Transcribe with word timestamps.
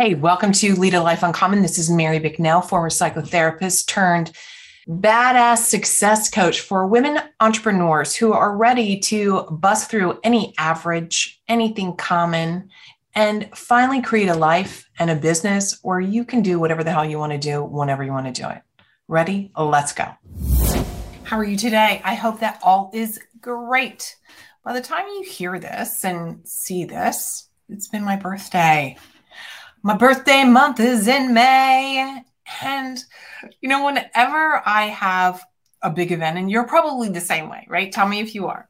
Hey, 0.00 0.14
welcome 0.14 0.52
to 0.52 0.76
Lead 0.76 0.94
a 0.94 1.02
Life 1.02 1.24
Uncommon. 1.24 1.60
This 1.60 1.76
is 1.76 1.90
Mary 1.90 2.20
Bicknell, 2.20 2.62
former 2.62 2.88
psychotherapist 2.88 3.88
turned 3.88 4.30
badass 4.88 5.58
success 5.58 6.30
coach 6.30 6.60
for 6.60 6.86
women 6.86 7.18
entrepreneurs 7.40 8.14
who 8.14 8.32
are 8.32 8.56
ready 8.56 9.00
to 9.00 9.42
bust 9.50 9.90
through 9.90 10.20
any 10.22 10.54
average, 10.56 11.42
anything 11.48 11.96
common, 11.96 12.70
and 13.16 13.50
finally 13.56 14.00
create 14.00 14.28
a 14.28 14.36
life 14.36 14.88
and 15.00 15.10
a 15.10 15.16
business 15.16 15.80
where 15.82 15.98
you 15.98 16.24
can 16.24 16.42
do 16.42 16.60
whatever 16.60 16.84
the 16.84 16.92
hell 16.92 17.04
you 17.04 17.18
want 17.18 17.32
to 17.32 17.38
do 17.38 17.64
whenever 17.64 18.04
you 18.04 18.12
want 18.12 18.32
to 18.32 18.42
do 18.42 18.48
it. 18.48 18.62
Ready? 19.08 19.50
Let's 19.58 19.92
go. 19.92 20.06
How 21.24 21.36
are 21.36 21.44
you 21.44 21.56
today? 21.56 22.00
I 22.04 22.14
hope 22.14 22.38
that 22.38 22.60
all 22.62 22.92
is 22.94 23.18
great. 23.40 24.14
By 24.62 24.74
the 24.74 24.80
time 24.80 25.08
you 25.08 25.24
hear 25.24 25.58
this 25.58 26.04
and 26.04 26.46
see 26.46 26.84
this, 26.84 27.48
it's 27.68 27.88
been 27.88 28.04
my 28.04 28.14
birthday. 28.14 28.96
My 29.82 29.96
birthday 29.96 30.44
month 30.44 30.80
is 30.80 31.06
in 31.06 31.32
May. 31.34 32.22
And, 32.62 32.98
you 33.60 33.68
know, 33.68 33.84
whenever 33.84 34.62
I 34.64 34.86
have 34.86 35.44
a 35.82 35.90
big 35.90 36.12
event, 36.12 36.38
and 36.38 36.50
you're 36.50 36.66
probably 36.66 37.08
the 37.08 37.20
same 37.20 37.48
way, 37.48 37.66
right? 37.68 37.92
Tell 37.92 38.08
me 38.08 38.20
if 38.20 38.34
you 38.34 38.48
are. 38.48 38.68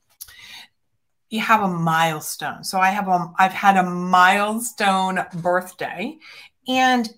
You 1.31 1.41
have 1.41 1.63
a 1.63 1.69
milestone. 1.69 2.65
So 2.65 2.79
I 2.79 2.91
have 2.91 3.09
a, 3.09 3.33
I've 3.39 3.53
had 3.53 3.77
a 3.77 3.83
milestone 3.83 5.25
birthday, 5.35 6.19
and 6.67 7.09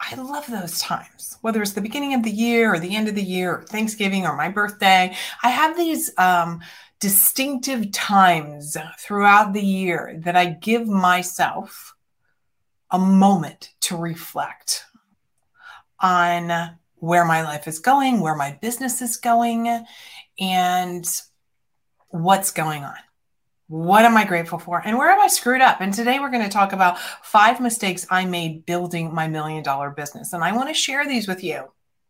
I 0.00 0.14
love 0.14 0.46
those 0.46 0.78
times, 0.78 1.36
whether 1.40 1.60
it's 1.60 1.72
the 1.72 1.80
beginning 1.80 2.14
of 2.14 2.22
the 2.22 2.30
year 2.30 2.72
or 2.72 2.78
the 2.78 2.94
end 2.94 3.08
of 3.08 3.14
the 3.14 3.22
year, 3.22 3.56
or 3.56 3.62
Thanksgiving 3.64 4.26
or 4.26 4.36
my 4.36 4.48
birthday. 4.48 5.14
I 5.42 5.50
have 5.50 5.76
these 5.76 6.10
um, 6.16 6.60
distinctive 7.00 7.90
times 7.90 8.76
throughout 8.98 9.52
the 9.52 9.64
year 9.64 10.18
that 10.24 10.36
I 10.36 10.46
give 10.46 10.86
myself 10.86 11.94
a 12.90 12.98
moment 12.98 13.72
to 13.80 13.96
reflect 13.96 14.84
on 16.00 16.76
where 16.96 17.24
my 17.24 17.42
life 17.42 17.68
is 17.68 17.78
going, 17.78 18.20
where 18.20 18.34
my 18.34 18.58
business 18.60 19.02
is 19.02 19.16
going, 19.16 19.84
and 20.38 21.20
what's 22.08 22.50
going 22.50 22.84
on. 22.84 22.96
What 23.68 24.04
am 24.04 24.16
I 24.16 24.24
grateful 24.24 24.58
for? 24.58 24.80
And 24.84 24.96
where 24.96 25.10
have 25.10 25.18
I 25.18 25.26
screwed 25.26 25.60
up? 25.60 25.80
And 25.80 25.92
today 25.92 26.18
we're 26.18 26.30
going 26.30 26.44
to 26.44 26.48
talk 26.48 26.72
about 26.72 26.98
five 26.98 27.60
mistakes 27.60 28.06
I 28.10 28.24
made 28.24 28.64
building 28.64 29.14
my 29.14 29.28
million 29.28 29.62
dollar 29.62 29.90
business. 29.90 30.32
And 30.32 30.42
I 30.42 30.52
want 30.52 30.68
to 30.68 30.74
share 30.74 31.06
these 31.06 31.28
with 31.28 31.44
you 31.44 31.64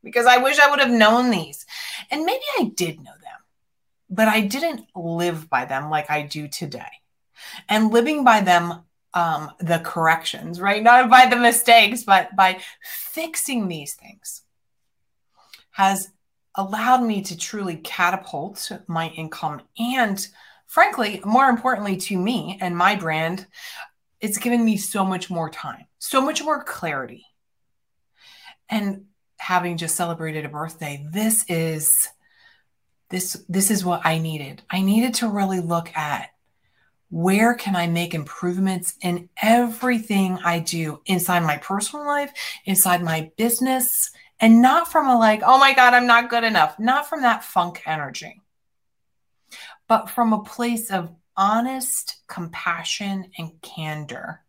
because 0.04 0.26
I 0.26 0.38
wish 0.38 0.60
I 0.60 0.70
would 0.70 0.78
have 0.78 0.90
known 0.90 1.30
these. 1.30 1.66
And 2.12 2.24
maybe 2.24 2.44
I 2.60 2.70
did 2.74 2.98
know 2.98 3.10
them, 3.10 3.40
but 4.08 4.28
I 4.28 4.42
didn't 4.42 4.86
live 4.94 5.50
by 5.50 5.64
them 5.64 5.90
like 5.90 6.10
I 6.10 6.22
do 6.22 6.46
today. 6.46 6.86
And 7.68 7.92
living 7.92 8.22
by 8.22 8.40
them 8.40 8.84
um, 9.14 9.50
the 9.58 9.80
corrections, 9.80 10.60
right? 10.60 10.82
Not 10.82 11.10
by 11.10 11.26
the 11.26 11.36
mistakes, 11.36 12.04
but 12.04 12.34
by 12.36 12.60
fixing 12.82 13.68
these 13.68 13.94
things 13.94 14.42
has 15.72 16.10
allowed 16.54 17.02
me 17.02 17.22
to 17.22 17.36
truly 17.36 17.76
catapult 17.76 18.70
my 18.88 19.08
income. 19.10 19.62
And 19.78 20.26
frankly, 20.66 21.20
more 21.24 21.48
importantly 21.48 21.96
to 21.96 22.18
me 22.18 22.58
and 22.60 22.76
my 22.76 22.96
brand, 22.96 23.46
it's 24.20 24.38
given 24.38 24.64
me 24.64 24.76
so 24.76 25.04
much 25.04 25.30
more 25.30 25.48
time, 25.48 25.86
so 25.98 26.20
much 26.20 26.42
more 26.42 26.64
clarity. 26.64 27.24
And 28.68 29.04
having 29.38 29.76
just 29.76 29.94
celebrated 29.94 30.44
a 30.44 30.48
birthday, 30.48 31.06
this 31.10 31.44
is 31.48 32.08
this 33.10 33.42
this 33.48 33.70
is 33.70 33.84
what 33.84 34.02
I 34.04 34.18
needed. 34.18 34.62
I 34.70 34.82
needed 34.82 35.14
to 35.14 35.28
really 35.28 35.60
look 35.60 35.96
at 35.96 36.30
where 37.10 37.54
can 37.54 37.74
I 37.74 37.86
make 37.86 38.14
improvements 38.14 38.94
in 39.00 39.28
everything 39.40 40.38
I 40.44 40.58
do 40.58 41.00
inside 41.06 41.40
my 41.40 41.56
personal 41.56 42.06
life, 42.06 42.32
inside 42.64 43.02
my 43.02 43.30
business, 43.36 44.10
and 44.40 44.60
not 44.60 44.90
from 44.90 45.08
a 45.08 45.18
like, 45.18 45.42
oh 45.44 45.58
my 45.58 45.72
God, 45.74 45.94
I'm 45.94 46.06
not 46.06 46.30
good 46.30 46.44
enough, 46.44 46.78
not 46.78 47.08
from 47.08 47.22
that 47.22 47.44
funk 47.44 47.82
energy, 47.86 48.42
but 49.88 50.10
from 50.10 50.32
a 50.32 50.42
place 50.42 50.90
of 50.90 51.10
honest 51.36 52.16
compassion 52.26 53.30
and 53.38 53.52
candor 53.62 54.42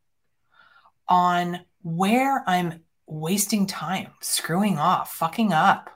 on 1.08 1.62
where 1.82 2.44
I'm 2.46 2.84
wasting 3.08 3.66
time, 3.68 4.12
screwing 4.22 4.78
off, 4.78 5.14
fucking 5.14 5.54
up, 5.54 5.90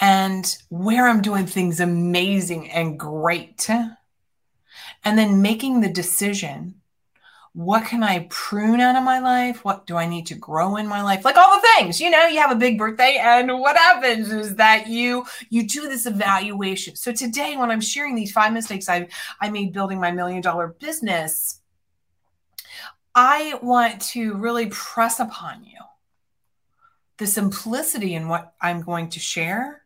and 0.00 0.56
where 0.68 1.08
I'm 1.08 1.22
doing 1.22 1.46
things 1.46 1.80
amazing 1.80 2.70
and 2.70 2.98
great 2.98 3.56
and 5.04 5.18
then 5.18 5.42
making 5.42 5.80
the 5.80 5.88
decision 5.88 6.74
what 7.54 7.84
can 7.84 8.02
I 8.02 8.26
prune 8.30 8.80
out 8.80 8.96
of 8.96 9.04
my 9.04 9.18
life? 9.18 9.62
What 9.62 9.86
do 9.86 9.96
I 9.96 10.06
need 10.06 10.26
to 10.28 10.34
grow 10.34 10.76
in 10.76 10.86
my 10.86 11.02
life? 11.02 11.22
Like 11.22 11.36
all 11.36 11.60
the 11.60 11.68
things, 11.76 12.00
you 12.00 12.08
know, 12.08 12.26
you 12.26 12.38
have 12.40 12.50
a 12.50 12.56
big 12.56 12.78
birthday 12.78 13.18
and 13.20 13.60
what 13.60 13.76
happens 13.76 14.32
is 14.32 14.56
that 14.56 14.86
you 14.88 15.26
you 15.50 15.68
do 15.68 15.82
this 15.82 16.06
evaluation. 16.06 16.96
So 16.96 17.12
today 17.12 17.56
when 17.58 17.70
I'm 17.70 17.82
sharing 17.82 18.14
these 18.14 18.32
five 18.32 18.54
mistakes 18.54 18.88
I 18.88 19.08
I 19.40 19.50
made 19.50 19.74
building 19.74 20.00
my 20.00 20.10
million 20.10 20.40
dollar 20.40 20.68
business, 20.68 21.60
I 23.14 23.58
want 23.62 24.00
to 24.12 24.34
really 24.34 24.68
press 24.68 25.20
upon 25.20 25.64
you 25.64 25.78
the 27.18 27.26
simplicity 27.26 28.14
in 28.14 28.28
what 28.28 28.54
I'm 28.62 28.80
going 28.80 29.10
to 29.10 29.20
share. 29.20 29.84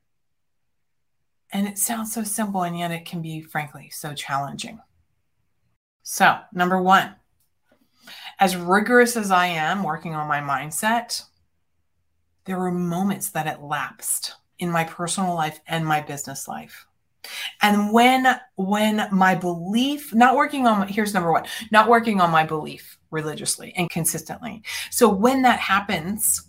And 1.50 1.66
it 1.66 1.78
sounds 1.78 2.12
so 2.12 2.22
simple 2.22 2.62
and 2.62 2.78
yet 2.78 2.92
it 2.92 3.06
can 3.06 3.22
be 3.22 3.42
frankly 3.42 3.90
so 3.90 4.14
challenging. 4.14 4.78
So, 6.08 6.38
number 6.52 6.80
one, 6.80 7.16
as 8.38 8.56
rigorous 8.56 9.16
as 9.16 9.32
I 9.32 9.48
am 9.48 9.82
working 9.82 10.14
on 10.14 10.28
my 10.28 10.38
mindset, 10.38 11.24
there 12.44 12.60
were 12.60 12.70
moments 12.70 13.30
that 13.30 13.48
it 13.48 13.60
lapsed 13.60 14.36
in 14.60 14.70
my 14.70 14.84
personal 14.84 15.34
life 15.34 15.58
and 15.66 15.84
my 15.84 16.00
business 16.00 16.46
life. 16.46 16.86
And 17.60 17.92
when 17.92 18.38
when 18.54 19.08
my 19.10 19.34
belief, 19.34 20.14
not 20.14 20.36
working 20.36 20.64
on 20.64 20.86
here's 20.86 21.12
number 21.12 21.32
one, 21.32 21.46
not 21.72 21.88
working 21.88 22.20
on 22.20 22.30
my 22.30 22.44
belief 22.44 22.98
religiously 23.10 23.74
and 23.76 23.90
consistently. 23.90 24.62
So 24.92 25.08
when 25.08 25.42
that 25.42 25.58
happens 25.58 26.40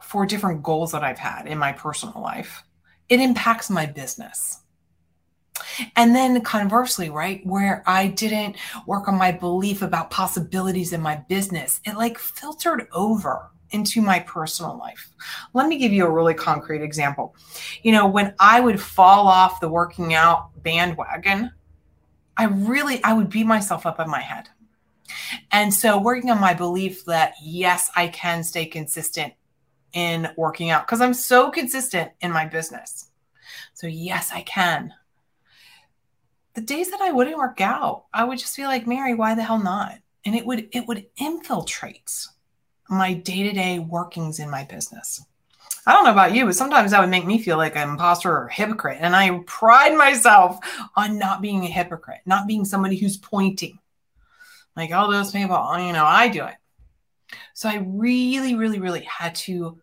for 0.00 0.24
different 0.24 0.62
goals 0.62 0.92
that 0.92 1.02
I've 1.02 1.18
had 1.18 1.48
in 1.48 1.58
my 1.58 1.72
personal 1.72 2.22
life, 2.22 2.62
it 3.08 3.18
impacts 3.18 3.70
my 3.70 3.86
business. 3.86 4.60
And 5.96 6.14
then 6.14 6.40
conversely, 6.42 7.10
right, 7.10 7.44
where 7.46 7.82
I 7.86 8.08
didn't 8.08 8.56
work 8.86 9.08
on 9.08 9.16
my 9.16 9.32
belief 9.32 9.82
about 9.82 10.10
possibilities 10.10 10.92
in 10.92 11.00
my 11.00 11.16
business, 11.28 11.80
it 11.84 11.96
like 11.96 12.18
filtered 12.18 12.88
over 12.92 13.50
into 13.70 14.02
my 14.02 14.20
personal 14.20 14.76
life. 14.76 15.10
Let 15.54 15.68
me 15.68 15.78
give 15.78 15.92
you 15.92 16.04
a 16.04 16.10
really 16.10 16.34
concrete 16.34 16.82
example. 16.82 17.36
You 17.82 17.92
know, 17.92 18.06
when 18.06 18.34
I 18.38 18.60
would 18.60 18.80
fall 18.80 19.28
off 19.28 19.60
the 19.60 19.68
working 19.68 20.14
out 20.14 20.50
bandwagon, 20.62 21.52
I 22.36 22.44
really 22.44 23.02
I 23.04 23.12
would 23.12 23.30
beat 23.30 23.46
myself 23.46 23.86
up 23.86 24.00
in 24.00 24.10
my 24.10 24.20
head. 24.20 24.48
And 25.52 25.72
so 25.72 26.00
working 26.00 26.30
on 26.30 26.40
my 26.40 26.54
belief 26.54 27.04
that 27.04 27.34
yes, 27.42 27.90
I 27.94 28.08
can 28.08 28.42
stay 28.44 28.66
consistent 28.66 29.34
in 29.92 30.28
working 30.36 30.70
out 30.70 30.86
because 30.86 31.00
I'm 31.00 31.14
so 31.14 31.50
consistent 31.50 32.12
in 32.20 32.32
my 32.32 32.46
business. 32.46 33.10
So 33.74 33.86
yes, 33.86 34.30
I 34.32 34.42
can 34.42 34.94
the 36.60 36.66
days 36.66 36.90
that 36.90 37.00
I 37.00 37.10
wouldn't 37.10 37.38
work 37.38 37.60
out, 37.60 38.04
I 38.12 38.24
would 38.24 38.38
just 38.38 38.56
be 38.56 38.64
like, 38.64 38.86
Mary, 38.86 39.14
why 39.14 39.34
the 39.34 39.42
hell 39.42 39.58
not? 39.58 39.98
And 40.26 40.34
it 40.34 40.44
would 40.44 40.68
it 40.72 40.86
would 40.86 41.06
infiltrate 41.16 42.12
my 42.90 43.14
day-to-day 43.14 43.78
workings 43.78 44.38
in 44.38 44.50
my 44.50 44.64
business. 44.64 45.24
I 45.86 45.92
don't 45.92 46.04
know 46.04 46.12
about 46.12 46.34
you, 46.34 46.44
but 46.44 46.54
sometimes 46.54 46.90
that 46.90 47.00
would 47.00 47.08
make 47.08 47.24
me 47.24 47.40
feel 47.40 47.56
like 47.56 47.76
an 47.76 47.88
imposter 47.88 48.30
or 48.30 48.48
a 48.48 48.52
hypocrite. 48.52 48.98
And 49.00 49.16
I 49.16 49.42
pride 49.46 49.96
myself 49.96 50.58
on 50.96 51.18
not 51.18 51.40
being 51.40 51.64
a 51.64 51.68
hypocrite, 51.68 52.20
not 52.26 52.46
being 52.46 52.66
somebody 52.66 52.98
who's 52.98 53.16
pointing. 53.16 53.78
Like 54.76 54.92
all 54.92 55.10
those 55.10 55.32
people, 55.32 55.56
you 55.78 55.94
know, 55.94 56.04
I 56.04 56.28
do 56.28 56.44
it. 56.44 56.56
So 57.54 57.70
I 57.70 57.76
really, 57.86 58.54
really, 58.54 58.80
really 58.80 59.02
had 59.02 59.34
to 59.36 59.80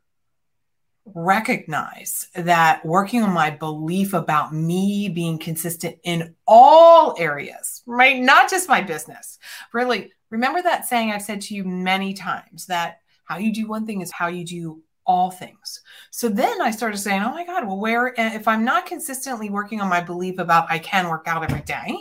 recognize 1.13 2.27
that 2.35 2.85
working 2.85 3.23
on 3.23 3.33
my 3.33 3.49
belief 3.49 4.13
about 4.13 4.53
me 4.53 5.09
being 5.09 5.37
consistent 5.37 5.97
in 6.03 6.35
all 6.45 7.15
areas, 7.17 7.83
right? 7.85 8.19
Not 8.19 8.49
just 8.49 8.69
my 8.69 8.81
business. 8.81 9.39
Really, 9.73 10.11
remember 10.29 10.61
that 10.61 10.85
saying 10.85 11.11
I've 11.11 11.21
said 11.21 11.41
to 11.41 11.55
you 11.55 11.63
many 11.63 12.13
times 12.13 12.67
that 12.67 13.01
how 13.25 13.37
you 13.37 13.53
do 13.53 13.67
one 13.67 13.85
thing 13.85 14.01
is 14.01 14.11
how 14.11 14.27
you 14.27 14.45
do 14.45 14.81
all 15.05 15.31
things. 15.31 15.81
So 16.11 16.27
then 16.27 16.61
I 16.61 16.71
started 16.71 16.97
saying, 16.97 17.21
oh 17.21 17.31
my 17.31 17.45
God, 17.45 17.65
well, 17.65 17.79
where, 17.79 18.13
if 18.17 18.47
I'm 18.47 18.65
not 18.65 18.85
consistently 18.85 19.49
working 19.49 19.79
on 19.79 19.89
my 19.89 20.01
belief 20.01 20.37
about 20.37 20.69
I 20.69 20.79
can 20.79 21.07
work 21.07 21.27
out 21.27 21.43
every 21.43 21.61
day, 21.61 21.95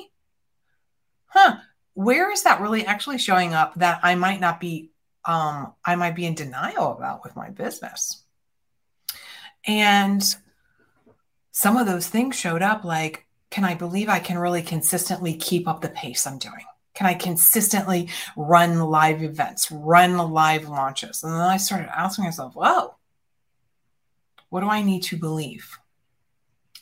huh, 1.27 1.57
where 1.95 2.31
is 2.33 2.43
that 2.43 2.61
really 2.61 2.85
actually 2.85 3.19
showing 3.19 3.55
up 3.55 3.75
that 3.77 4.01
I 4.03 4.17
might 4.17 4.41
not 4.41 4.61
be, 4.61 4.91
um, 5.25 5.73
I 5.85 5.95
might 5.95 6.17
be 6.17 6.27
in 6.27 6.35
denial 6.35 6.93
about 6.93 7.23
with 7.23 7.37
my 7.37 7.51
business? 7.51 8.25
And 9.67 10.23
some 11.51 11.77
of 11.77 11.87
those 11.87 12.07
things 12.09 12.37
showed 12.37 12.63
up 12.63 12.85
like, 12.85 13.27
can 13.51 13.65
I 13.65 13.75
believe 13.75 14.09
I 14.09 14.19
can 14.19 14.39
really 14.39 14.63
consistently 14.63 15.35
keep 15.35 15.67
up 15.67 15.81
the 15.81 15.89
pace 15.89 16.27
I'm 16.27 16.39
doing? 16.39 16.65
Can 16.95 17.07
I 17.07 17.15
consistently 17.15 18.09
run 18.37 18.79
live 18.81 19.23
events, 19.23 19.71
run 19.71 20.17
live 20.17 20.69
launches? 20.69 21.23
And 21.23 21.33
then 21.33 21.41
I 21.41 21.57
started 21.57 21.91
asking 21.95 22.25
myself, 22.25 22.55
whoa, 22.55 22.95
what 24.49 24.61
do 24.61 24.69
I 24.69 24.83
need 24.83 25.03
to 25.05 25.17
believe? 25.17 25.79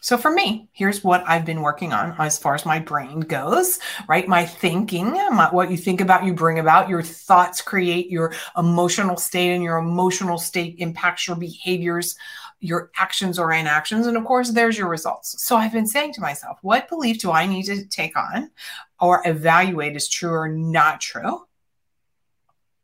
So 0.04 0.18
for 0.18 0.30
me, 0.30 0.68
here's 0.74 1.02
what 1.02 1.24
I've 1.26 1.46
been 1.46 1.62
working 1.62 1.94
on 1.94 2.14
as 2.18 2.38
far 2.38 2.54
as 2.54 2.66
my 2.66 2.78
brain 2.78 3.20
goes, 3.20 3.78
right? 4.06 4.28
My 4.28 4.44
thinking, 4.44 5.12
my, 5.12 5.48
what 5.50 5.70
you 5.70 5.78
think 5.78 6.02
about, 6.02 6.26
you 6.26 6.34
bring 6.34 6.58
about. 6.58 6.90
Your 6.90 7.00
thoughts 7.00 7.62
create 7.62 8.10
your 8.10 8.34
emotional 8.54 9.16
state, 9.16 9.54
and 9.54 9.62
your 9.62 9.78
emotional 9.78 10.36
state 10.36 10.74
impacts 10.76 11.26
your 11.26 11.38
behaviors, 11.38 12.16
your 12.60 12.90
actions 12.98 13.38
or 13.38 13.50
inactions. 13.50 14.06
And 14.06 14.18
of 14.18 14.26
course, 14.26 14.50
there's 14.50 14.76
your 14.76 14.90
results. 14.90 15.42
So 15.42 15.56
I've 15.56 15.72
been 15.72 15.86
saying 15.86 16.12
to 16.12 16.20
myself, 16.20 16.58
what 16.60 16.90
belief 16.90 17.20
do 17.20 17.32
I 17.32 17.46
need 17.46 17.62
to 17.64 17.86
take 17.86 18.14
on 18.14 18.50
or 19.00 19.22
evaluate 19.24 19.96
as 19.96 20.06
true 20.06 20.34
or 20.34 20.50
not 20.50 21.00
true? 21.00 21.46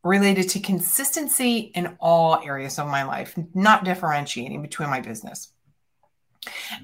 Related 0.02 0.48
to 0.48 0.60
consistency 0.60 1.70
in 1.74 1.98
all 2.00 2.40
areas 2.42 2.78
of 2.78 2.86
my 2.86 3.02
life, 3.02 3.38
not 3.52 3.84
differentiating 3.84 4.62
between 4.62 4.88
my 4.88 5.02
business. 5.02 5.52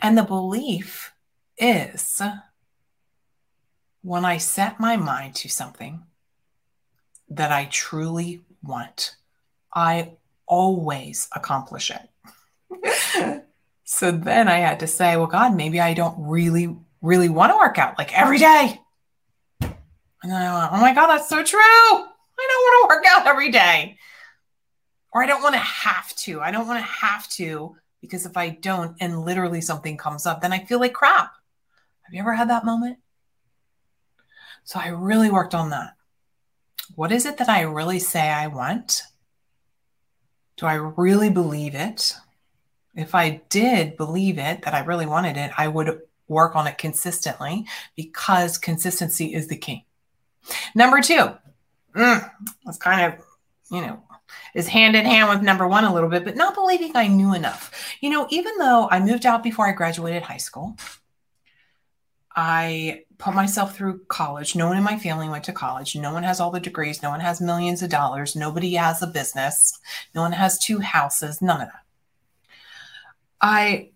And 0.03 0.17
the 0.17 0.23
belief 0.23 1.13
is 1.59 2.21
when 4.03 4.25
I 4.25 4.37
set 4.37 4.79
my 4.79 4.97
mind 4.97 5.35
to 5.37 5.49
something 5.49 6.05
that 7.29 7.51
I 7.51 7.65
truly 7.67 8.43
want, 8.63 9.17
I 9.75 10.13
always 10.47 11.29
accomplish 11.35 11.91
it. 11.91 13.45
so 13.85 14.11
then 14.13 14.49
I 14.49 14.59
had 14.59 14.81
to 14.81 14.87
say, 14.87 15.17
well, 15.17 15.27
God, 15.27 15.57
maybe 15.57 15.81
I 15.81 15.95
don't 15.95 16.29
really, 16.29 16.77
really 17.03 17.29
want 17.29 17.53
to 17.53 17.57
work 17.57 17.79
out 17.79 17.99
like 17.99 18.17
every 18.17 18.39
day. 18.39 18.81
And 19.61 20.33
then 20.33 20.43
I 20.43 20.59
went, 20.59 20.73
oh 20.73 20.81
my 20.81 20.95
God, 20.95 21.09
that's 21.09 21.29
so 21.29 21.43
true. 21.43 21.61
I 21.61 22.49
don't 22.49 22.63
want 22.63 22.91
to 22.91 22.97
work 22.97 23.05
out 23.09 23.27
every 23.27 23.51
day. 23.51 23.99
Or 25.13 25.23
I 25.23 25.27
don't 25.27 25.43
want 25.43 25.55
to 25.55 25.61
have 25.61 26.15
to. 26.17 26.41
I 26.41 26.51
don't 26.51 26.67
want 26.67 26.79
to 26.79 26.91
have 26.91 27.29
to 27.31 27.77
because 28.01 28.27
if 28.27 28.37
I 28.37 28.51
don't 28.51 28.97
and 29.01 29.25
literally 29.25 29.61
something 29.61 29.97
comes 29.97 30.27
up, 30.27 30.41
then 30.41 30.53
I 30.53 30.65
feel 30.65 30.81
like 30.81 30.93
crap. 30.93 31.33
Have 32.03 32.15
you 32.15 32.21
ever 32.21 32.35
had 32.35 32.51
that 32.51 32.65
moment? 32.65 32.99
So 34.65 34.81
I 34.81 34.89
really 34.89 35.31
worked 35.31 35.55
on 35.55 35.71
that. 35.71 35.95
What 36.95 37.13
is 37.13 37.27
it 37.27 37.39
that 37.39 37.49
I 37.49 37.63
really 37.63 37.99
say 37.99 38.29
I 38.29 38.47
want? 38.47 39.03
Do 40.57 40.67
I 40.67 40.75
really 40.75 41.31
believe 41.31 41.75
it? 41.75 42.15
If 42.95 43.15
I 43.15 43.43
did 43.49 43.97
believe 43.97 44.39
it, 44.39 44.63
that 44.63 44.75
I 44.75 44.81
really 44.81 45.07
wanted 45.07 45.37
it, 45.37 45.51
I 45.59 45.69
would 45.69 46.01
work 46.29 46.57
on 46.57 46.67
it 46.67 46.79
consistently 46.79 47.67
because 47.95 48.59
consistency 48.59 49.35
is 49.35 49.49
the 49.49 49.57
key. 49.57 49.85
Number 50.75 51.01
two, 51.01 51.31
mm, 51.95 52.31
that's 52.65 52.79
kind 52.79 53.13
of, 53.13 53.25
you 53.71 53.81
know, 53.81 54.03
is 54.55 54.69
hand 54.69 54.97
in 54.97 55.05
hand 55.05 55.29
with 55.29 55.43
number 55.43 55.67
one 55.67 55.85
a 55.85 55.93
little 55.93 56.09
bit, 56.09 56.25
but 56.25 56.37
not 56.37 56.55
believing 56.55 56.93
I 56.95 57.09
knew 57.09 57.35
enough. 57.35 57.71
You 58.01 58.11
know, 58.11 58.27
even 58.31 58.57
though 58.59 58.89
I 58.91 59.01
moved 59.01 59.27
out 59.27 59.43
before 59.43 59.67
I 59.67 59.73
graduated 59.73 60.23
high 60.23 60.37
school, 60.39 60.77
I 62.35 63.05
put 63.19 63.35
myself 63.35 63.75
through 63.75 64.05
college. 64.09 64.55
No 64.55 64.69
one 64.69 64.77
in 64.77 64.83
my 64.83 64.99
family 64.99 65.29
went 65.29 65.45
to 65.45 65.53
college. 65.53 65.97
No 65.97 66.13
one 66.13 66.23
has 66.23 66.39
all 66.39 66.51
the 66.51 66.61
degrees. 66.61 67.03
No 67.03 67.11
one 67.11 67.21
has 67.21 67.41
millions 67.41 67.83
of 67.83 67.91
dollars. 67.91 68.37
Nobody 68.37 68.75
has 68.75 69.03
a 69.03 69.07
business. 69.07 69.79
No 70.15 70.21
one 70.21 70.33
has 70.33 70.59
two 70.59 70.81
houses. 70.81 71.41
None 71.41 71.63
of 71.63 71.69
that. 71.69 71.83
I 73.41 73.91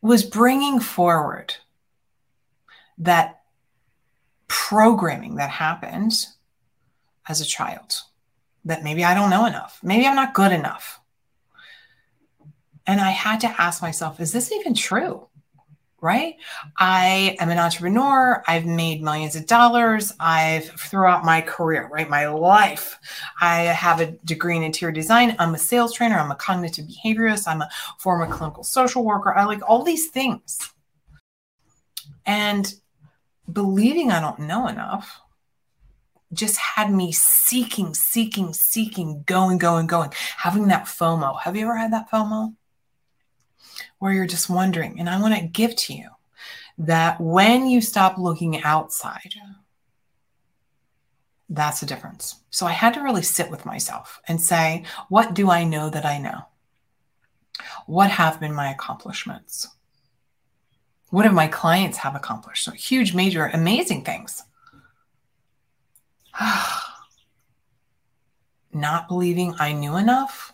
was 0.00 0.22
bringing 0.22 0.78
forward 0.78 1.54
that 2.98 3.40
programming 4.46 5.36
that 5.36 5.50
happened 5.50 6.26
as 7.28 7.40
a 7.40 7.44
child 7.44 8.02
that 8.68 8.84
maybe 8.84 9.02
I 9.02 9.14
don't 9.14 9.30
know 9.30 9.46
enough. 9.46 9.80
Maybe 9.82 10.06
I'm 10.06 10.14
not 10.14 10.34
good 10.34 10.52
enough. 10.52 11.00
And 12.86 13.00
I 13.00 13.10
had 13.10 13.40
to 13.40 13.60
ask 13.60 13.82
myself, 13.82 14.20
is 14.20 14.30
this 14.30 14.52
even 14.52 14.74
true? 14.74 15.26
Right? 16.00 16.36
I 16.76 17.36
am 17.40 17.50
an 17.50 17.58
entrepreneur. 17.58 18.44
I've 18.46 18.66
made 18.66 19.02
millions 19.02 19.34
of 19.34 19.46
dollars. 19.46 20.12
I've 20.20 20.66
throughout 20.66 21.24
my 21.24 21.40
career, 21.40 21.88
right? 21.90 22.08
My 22.08 22.28
life. 22.28 22.98
I 23.40 23.62
have 23.62 24.00
a 24.00 24.12
degree 24.24 24.56
in 24.56 24.62
interior 24.62 24.92
design. 24.92 25.34
I'm 25.38 25.54
a 25.54 25.58
sales 25.58 25.92
trainer. 25.92 26.16
I'm 26.16 26.30
a 26.30 26.36
cognitive 26.36 26.86
behaviorist. 26.86 27.48
I'm 27.48 27.62
a 27.62 27.70
former 27.98 28.26
clinical 28.32 28.62
social 28.62 29.04
worker. 29.04 29.34
I 29.34 29.44
like 29.44 29.68
all 29.68 29.82
these 29.82 30.08
things. 30.08 30.72
And 32.26 32.72
believing 33.50 34.12
I 34.12 34.20
don't 34.20 34.40
know 34.40 34.68
enough 34.68 35.20
just 36.32 36.58
had 36.58 36.92
me 36.92 37.12
seeking, 37.12 37.94
seeking, 37.94 38.52
seeking, 38.52 39.22
going, 39.26 39.58
going, 39.58 39.86
going, 39.86 40.12
having 40.36 40.68
that 40.68 40.86
FOMO. 40.86 41.40
Have 41.40 41.56
you 41.56 41.62
ever 41.62 41.76
had 41.76 41.92
that 41.92 42.10
FOMO? 42.10 42.54
Where 43.98 44.12
you're 44.12 44.26
just 44.26 44.50
wondering, 44.50 45.00
and 45.00 45.08
I 45.08 45.20
want 45.20 45.34
to 45.34 45.46
give 45.46 45.74
to 45.76 45.94
you 45.94 46.10
that 46.78 47.20
when 47.20 47.66
you 47.66 47.80
stop 47.80 48.18
looking 48.18 48.62
outside, 48.62 49.34
that's 51.48 51.80
the 51.80 51.86
difference. 51.86 52.36
So 52.50 52.66
I 52.66 52.72
had 52.72 52.94
to 52.94 53.02
really 53.02 53.22
sit 53.22 53.50
with 53.50 53.66
myself 53.66 54.20
and 54.28 54.40
say, 54.40 54.84
what 55.08 55.34
do 55.34 55.50
I 55.50 55.64
know 55.64 55.90
that 55.90 56.04
I 56.04 56.18
know? 56.18 56.42
What 57.86 58.10
have 58.10 58.38
been 58.38 58.54
my 58.54 58.70
accomplishments? 58.70 59.68
What 61.10 61.24
have 61.24 61.34
my 61.34 61.48
clients 61.48 61.98
have 61.98 62.14
accomplished? 62.14 62.64
So 62.64 62.72
huge, 62.72 63.14
major, 63.14 63.46
amazing 63.46 64.04
things. 64.04 64.44
Not 68.80 69.08
believing 69.08 69.54
I 69.58 69.72
knew 69.72 69.96
enough, 69.96 70.52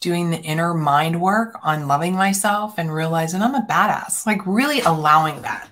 doing 0.00 0.30
the 0.30 0.38
inner 0.38 0.74
mind 0.74 1.20
work 1.20 1.58
on 1.62 1.88
loving 1.88 2.14
myself 2.14 2.78
and 2.78 2.92
realizing 2.92 3.42
I'm 3.42 3.54
a 3.54 3.66
badass, 3.68 4.26
like 4.26 4.46
really 4.46 4.80
allowing 4.80 5.42
that. 5.42 5.68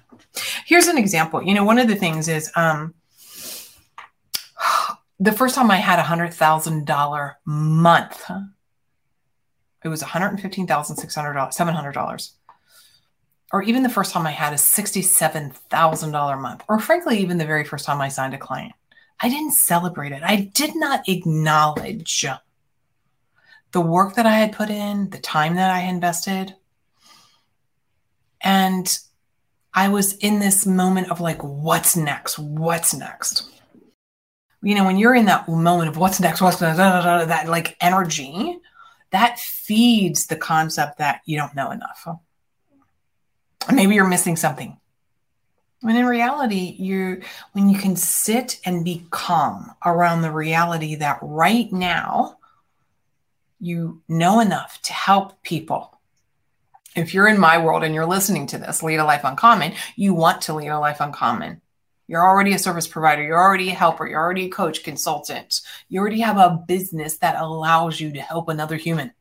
Here's 0.65 0.89
an 0.89 0.99
example. 0.99 1.43
You 1.43 1.55
know, 1.55 1.65
one 1.65 1.79
of 1.79 1.89
the 1.89 1.95
things 1.95 2.29
is 2.29 2.51
um, 2.57 2.95
the 5.21 5.33
first 5.33 5.55
time 5.55 5.71
I 5.71 5.77
had 5.77 5.99
a 5.99 6.03
hundred 6.03 6.35
thousand 6.35 6.87
dollar 6.87 7.37
month, 7.45 8.25
it 9.85 9.89
was 9.89 10.03
one 10.03 10.11
hundred 10.11 10.41
fifteen 10.41 10.67
thousand 10.67 10.97
six 10.97 11.15
hundred 11.15 11.35
dollars, 11.35 11.55
seven 11.55 11.75
hundred 11.75 11.93
dollars, 11.93 12.33
or 13.53 13.63
even 13.63 13.83
the 13.85 13.89
first 13.89 14.13
time 14.13 14.27
I 14.27 14.33
had 14.33 14.53
a 14.53 14.59
sixty-seven 14.59 15.51
thousand 15.71 16.11
dollar 16.11 16.37
month, 16.37 16.65
or 16.69 16.81
frankly, 16.81 17.19
even 17.19 17.39
the 17.39 17.47
very 17.47 17.65
first 17.65 17.87
time 17.87 18.01
I 18.01 18.09
signed 18.09 18.35
a 18.35 18.39
client. 18.39 18.73
I 19.21 19.29
didn't 19.29 19.55
celebrate 19.55 20.13
it. 20.13 20.23
I 20.23 20.51
did 20.53 20.77
not 20.77 21.09
acknowledge 21.09 22.27
the 23.73 23.81
work 23.81 24.15
that 24.15 24.27
I 24.27 24.35
had 24.35 24.53
put 24.53 24.71
in, 24.71 25.11
the 25.11 25.19
time 25.19 25.57
that 25.57 25.71
I 25.71 25.81
invested. 25.81 26.55
And 28.41 28.99
I 29.73 29.89
was 29.89 30.13
in 30.15 30.39
this 30.39 30.67
moment 30.67 31.11
of 31.11 31.21
like, 31.21 31.43
what's 31.43 31.97
next? 31.97 32.39
What's 32.39 32.95
next? 32.95 33.51
You 34.63 34.75
know, 34.75 34.85
when 34.85 34.97
you're 34.97 35.15
in 35.15 35.27
that 35.27 35.49
moment 35.49 35.89
of 35.89 35.97
what's 35.97 36.21
next, 36.21 36.41
what's 36.41 36.61
next, 36.61 36.79
da, 36.79 37.01
da, 37.01 37.19
da, 37.19 37.25
that 37.27 37.49
like 37.49 37.77
energy, 37.81 38.59
that 39.11 39.39
feeds 39.39 40.27
the 40.27 40.37
concept 40.37 40.99
that 40.99 41.21
you 41.25 41.37
don't 41.37 41.55
know 41.55 41.71
enough. 41.71 42.07
Maybe 43.73 43.95
you're 43.95 44.07
missing 44.07 44.37
something. 44.37 44.79
When 45.85 45.97
in 45.97 46.07
reality, 46.07 46.77
you 46.79 47.21
when 47.53 47.69
you 47.69 47.79
can 47.79 47.95
sit 47.95 48.59
and 48.65 48.87
be 48.87 49.07
calm 49.11 49.71
around 49.85 50.23
the 50.23 50.33
reality 50.33 50.95
that 50.95 51.19
right 51.21 51.71
now 51.71 52.39
you 53.61 54.01
know 54.09 54.41
enough 54.41 54.81
to 54.85 54.95
help 54.95 55.43
people. 55.43 56.01
If 56.97 57.13
you're 57.13 57.29
in 57.29 57.39
my 57.39 57.59
world 57.59 57.85
and 57.85 57.95
you're 57.95 58.07
listening 58.07 58.47
to 58.47 58.59
this, 58.59 58.83
lead 58.83 58.97
a 58.97 59.05
life 59.05 59.25
uncommon, 59.25 59.75
you 59.95 60.15
want 60.15 60.41
to 60.43 60.55
lead 60.55 60.69
a 60.69 60.79
life 60.79 61.03
uncommon. 61.03 61.61
You're 62.07 62.27
already 62.27 62.55
a 62.55 62.59
service 62.59 62.89
provider, 62.89 63.23
you're 63.23 63.39
already 63.39 63.69
a 63.69 63.75
helper, 63.75 64.07
you're 64.07 64.23
already 64.23 64.47
a 64.47 64.51
coach, 64.51 64.85
consultant. 64.85 65.61
You 65.91 66.01
already 66.01 66.21
have 66.21 66.39
a 66.39 66.65
business 66.67 67.19
that 67.19 67.39
allows 67.39 68.01
you 68.01 68.11
to 68.15 68.23
help 68.23 68.49
another 68.49 68.77
human. 68.77 69.13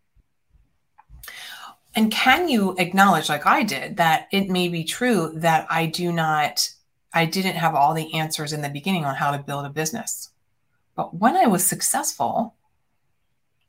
And 1.95 2.11
can 2.11 2.49
you 2.49 2.75
acknowledge, 2.77 3.29
like 3.29 3.45
I 3.45 3.63
did, 3.63 3.97
that 3.97 4.27
it 4.31 4.49
may 4.49 4.67
be 4.67 4.83
true 4.83 5.31
that 5.35 5.67
I 5.69 5.85
do 5.85 6.11
not, 6.11 6.69
I 7.13 7.25
didn't 7.25 7.55
have 7.55 7.75
all 7.75 7.93
the 7.93 8.13
answers 8.15 8.51
in 8.51 8.61
the 8.61 8.69
beginning 8.69 9.05
on 9.05 9.15
how 9.15 9.31
to 9.31 9.43
build 9.43 9.65
a 9.65 9.69
business. 9.69 10.31
But 10.95 11.15
when 11.15 11.35
I 11.35 11.45
was 11.45 11.65
successful, 11.65 12.55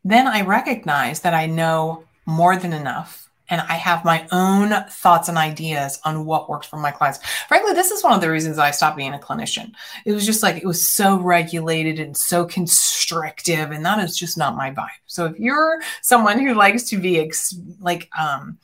then 0.02 0.26
I 0.26 0.42
recognized 0.42 1.22
that 1.22 1.34
I 1.34 1.46
know 1.46 2.04
more 2.26 2.56
than 2.56 2.72
enough 2.72 3.30
and 3.50 3.60
I 3.60 3.74
have 3.74 4.04
my 4.04 4.26
own 4.32 4.72
thoughts 4.88 5.28
and 5.28 5.36
ideas 5.36 6.00
on 6.04 6.24
what 6.24 6.48
works 6.48 6.66
for 6.66 6.78
my 6.78 6.90
clients. 6.90 7.18
Frankly, 7.48 7.74
this 7.74 7.90
is 7.90 8.02
one 8.02 8.14
of 8.14 8.20
the 8.20 8.30
reasons 8.30 8.58
I 8.58 8.70
stopped 8.70 8.96
being 8.96 9.14
a 9.14 9.18
clinician. 9.18 9.72
It 10.04 10.12
was 10.12 10.24
just 10.24 10.42
like 10.42 10.56
it 10.56 10.66
was 10.66 10.86
so 10.86 11.18
regulated 11.18 12.00
and 12.00 12.16
so 12.16 12.44
constrictive, 12.44 13.70
and 13.70 13.84
that 13.84 14.02
is 14.02 14.16
just 14.16 14.38
not 14.38 14.56
my 14.56 14.70
vibe. 14.70 14.88
So 15.06 15.26
if 15.26 15.38
you're 15.38 15.80
someone 16.02 16.38
who 16.38 16.54
likes 16.54 16.84
to 16.84 16.98
be 16.98 17.20
ex- 17.20 17.54
like 17.80 18.08
um, 18.18 18.58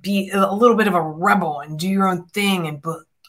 be 0.00 0.30
a 0.32 0.52
little 0.54 0.76
bit 0.76 0.88
of 0.88 0.94
a 0.94 1.02
rebel 1.02 1.60
and 1.60 1.78
do 1.78 1.88
your 1.88 2.08
own 2.08 2.26
thing 2.26 2.66
and 2.66 2.82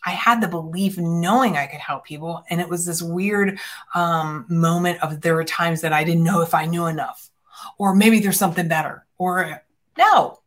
I 0.04 0.12
had 0.12 0.42
the 0.42 0.48
belief 0.48 0.98
knowing 0.98 1.58
I 1.58 1.68
could 1.68 1.80
help 1.80 2.06
people. 2.06 2.44
And 2.50 2.60
it 2.60 2.70
was 2.70 2.86
this 2.86 3.02
weird 3.02 3.60
um, 3.94 4.46
moment 4.50 5.02
of 5.04 5.22
there 5.22 5.36
were 5.36 5.44
times 5.44 5.82
that 5.82 5.94
I 5.94 6.04
didn't 6.04 6.24
know 6.24 6.42
if 6.42 6.54
I 6.54 6.66
knew 6.66 6.88
enough, 6.88 7.30
or 7.78 7.94
maybe 7.94 8.20
there's 8.20 8.40
something 8.40 8.68
better, 8.68 9.06
or 9.18 9.64
no, 9.98 10.41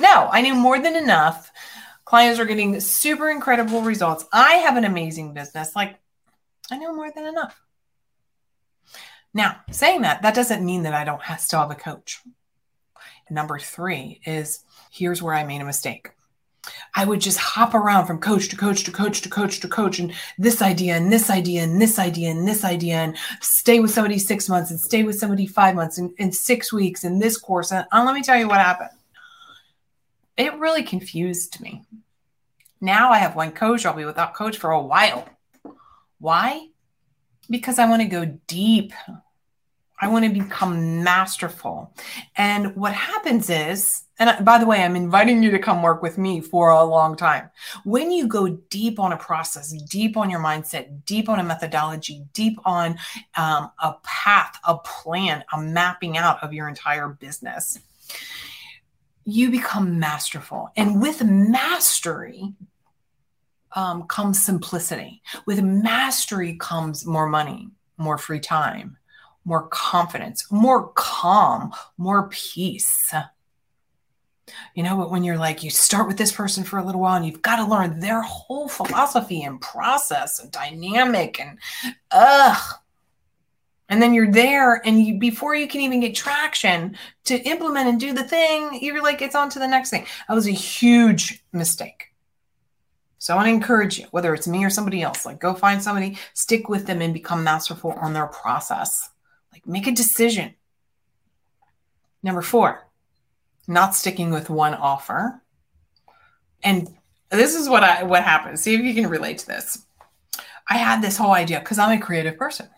no, 0.00 0.28
I 0.30 0.42
knew 0.42 0.54
more 0.54 0.78
than 0.78 0.96
enough. 0.96 1.50
Clients 2.04 2.38
are 2.38 2.44
getting 2.44 2.80
super 2.80 3.30
incredible 3.30 3.82
results. 3.82 4.24
I 4.32 4.54
have 4.54 4.76
an 4.76 4.84
amazing 4.84 5.34
business. 5.34 5.74
Like, 5.74 5.98
I 6.70 6.78
know 6.78 6.94
more 6.94 7.10
than 7.10 7.26
enough. 7.26 7.60
Now, 9.32 9.60
saying 9.70 10.02
that, 10.02 10.22
that 10.22 10.34
doesn't 10.34 10.64
mean 10.64 10.84
that 10.84 10.94
I 10.94 11.04
don't 11.04 11.22
have, 11.22 11.40
still 11.40 11.60
have 11.60 11.70
a 11.70 11.74
coach. 11.74 12.20
Number 13.30 13.58
three 13.58 14.20
is 14.24 14.62
here's 14.92 15.22
where 15.22 15.34
I 15.34 15.44
made 15.44 15.60
a 15.60 15.64
mistake. 15.64 16.10
I 16.94 17.04
would 17.04 17.20
just 17.20 17.38
hop 17.38 17.74
around 17.74 18.06
from 18.06 18.20
coach 18.20 18.48
to 18.50 18.56
coach 18.56 18.84
to 18.84 18.92
coach 18.92 19.20
to 19.22 19.28
coach 19.28 19.60
to 19.60 19.68
coach 19.68 19.98
and 19.98 20.12
this 20.38 20.62
idea 20.62 20.94
and 20.96 21.12
this 21.12 21.28
idea 21.28 21.62
and 21.62 21.80
this 21.80 21.98
idea 21.98 22.30
and 22.30 22.48
this 22.48 22.64
idea 22.64 22.96
and 22.96 23.16
stay 23.40 23.80
with 23.80 23.90
somebody 23.90 24.18
six 24.18 24.48
months 24.48 24.70
and 24.70 24.80
stay 24.80 25.02
with 25.02 25.18
somebody 25.18 25.46
five 25.46 25.74
months 25.74 25.98
and, 25.98 26.14
and 26.18 26.34
six 26.34 26.72
weeks 26.72 27.04
in 27.04 27.18
this 27.18 27.36
course. 27.36 27.72
And, 27.72 27.86
and 27.92 28.06
let 28.06 28.14
me 28.14 28.22
tell 28.22 28.38
you 28.38 28.48
what 28.48 28.60
happened. 28.60 28.90
It 30.36 30.58
really 30.58 30.82
confused 30.82 31.60
me. 31.60 31.84
Now 32.80 33.10
I 33.10 33.18
have 33.18 33.36
one 33.36 33.52
coach. 33.52 33.86
I'll 33.86 33.94
be 33.94 34.04
without 34.04 34.34
coach 34.34 34.58
for 34.58 34.70
a 34.70 34.82
while. 34.82 35.28
Why? 36.18 36.68
Because 37.48 37.78
I 37.78 37.88
want 37.88 38.02
to 38.02 38.08
go 38.08 38.38
deep. 38.46 38.92
I 40.00 40.08
want 40.08 40.24
to 40.24 40.30
become 40.30 41.04
masterful. 41.04 41.94
And 42.36 42.74
what 42.74 42.92
happens 42.92 43.48
is, 43.48 44.02
and 44.18 44.44
by 44.44 44.58
the 44.58 44.66
way, 44.66 44.82
I'm 44.82 44.96
inviting 44.96 45.42
you 45.42 45.50
to 45.52 45.58
come 45.58 45.82
work 45.82 46.02
with 46.02 46.18
me 46.18 46.40
for 46.40 46.70
a 46.70 46.84
long 46.84 47.16
time. 47.16 47.48
When 47.84 48.10
you 48.10 48.26
go 48.26 48.48
deep 48.48 48.98
on 48.98 49.12
a 49.12 49.16
process, 49.16 49.72
deep 49.88 50.16
on 50.16 50.30
your 50.30 50.40
mindset, 50.40 51.04
deep 51.06 51.28
on 51.28 51.38
a 51.38 51.44
methodology, 51.44 52.24
deep 52.32 52.58
on 52.64 52.98
um, 53.36 53.70
a 53.82 53.94
path, 54.02 54.58
a 54.66 54.76
plan, 54.78 55.44
a 55.52 55.60
mapping 55.60 56.16
out 56.16 56.42
of 56.42 56.52
your 56.52 56.68
entire 56.68 57.08
business, 57.08 57.78
you 59.24 59.50
become 59.50 59.98
masterful. 59.98 60.70
And 60.76 61.00
with 61.00 61.22
mastery, 61.22 62.52
um, 63.74 64.04
comes 64.04 64.44
simplicity. 64.44 65.22
With 65.46 65.62
mastery 65.62 66.56
comes 66.56 67.04
more 67.04 67.28
money, 67.28 67.70
more 67.96 68.18
free 68.18 68.40
time, 68.40 68.96
more 69.44 69.66
confidence, 69.68 70.50
more 70.50 70.88
calm, 70.94 71.72
more 71.98 72.28
peace. 72.28 73.12
You 74.74 74.82
know, 74.82 74.96
but 74.96 75.10
when 75.10 75.24
you're 75.24 75.38
like, 75.38 75.62
you 75.62 75.70
start 75.70 76.06
with 76.06 76.18
this 76.18 76.32
person 76.32 76.64
for 76.64 76.78
a 76.78 76.84
little 76.84 77.00
while 77.00 77.16
and 77.16 77.26
you've 77.26 77.42
got 77.42 77.56
to 77.56 77.64
learn 77.70 78.00
their 78.00 78.22
whole 78.22 78.68
philosophy 78.68 79.42
and 79.42 79.60
process 79.60 80.38
and 80.38 80.50
dynamic 80.52 81.40
and 81.40 81.58
ugh. 82.10 82.74
And 83.88 84.00
then 84.00 84.14
you're 84.14 84.32
there, 84.32 84.80
and 84.86 85.04
you 85.04 85.18
before 85.18 85.54
you 85.54 85.68
can 85.68 85.82
even 85.82 86.00
get 86.00 86.14
traction 86.14 86.96
to 87.24 87.36
implement 87.42 87.88
and 87.88 88.00
do 88.00 88.14
the 88.14 88.24
thing, 88.24 88.78
you're 88.80 89.02
like, 89.02 89.20
it's 89.20 89.34
on 89.34 89.50
to 89.50 89.58
the 89.58 89.68
next 89.68 89.90
thing. 89.90 90.06
That 90.26 90.34
was 90.34 90.48
a 90.48 90.52
huge 90.52 91.44
mistake. 91.52 92.14
So 93.18 93.32
I 93.32 93.36
want 93.36 93.46
to 93.46 93.52
encourage 93.52 93.98
you, 93.98 94.06
whether 94.10 94.34
it's 94.34 94.46
me 94.46 94.64
or 94.64 94.70
somebody 94.70 95.02
else, 95.02 95.24
like 95.24 95.38
go 95.38 95.54
find 95.54 95.82
somebody, 95.82 96.18
stick 96.34 96.68
with 96.68 96.86
them, 96.86 97.00
and 97.00 97.14
become 97.14 97.44
masterful 97.44 97.92
on 97.92 98.12
their 98.12 98.26
process. 98.26 99.10
Like 99.52 99.66
make 99.66 99.86
a 99.86 99.92
decision. 99.92 100.54
Number 102.22 102.42
four, 102.42 102.86
not 103.66 103.94
sticking 103.94 104.30
with 104.30 104.50
one 104.50 104.74
offer. 104.74 105.42
And 106.62 106.94
this 107.30 107.54
is 107.54 107.68
what 107.68 107.82
I 107.82 108.02
what 108.02 108.24
happens. 108.24 108.62
See 108.62 108.74
if 108.74 108.80
you 108.80 108.94
can 108.94 109.08
relate 109.08 109.38
to 109.38 109.46
this. 109.46 109.86
I 110.68 110.78
had 110.78 111.02
this 111.02 111.16
whole 111.16 111.32
idea 111.32 111.60
because 111.60 111.78
I'm 111.78 111.98
a 111.98 112.02
creative 112.02 112.38
person. 112.38 112.68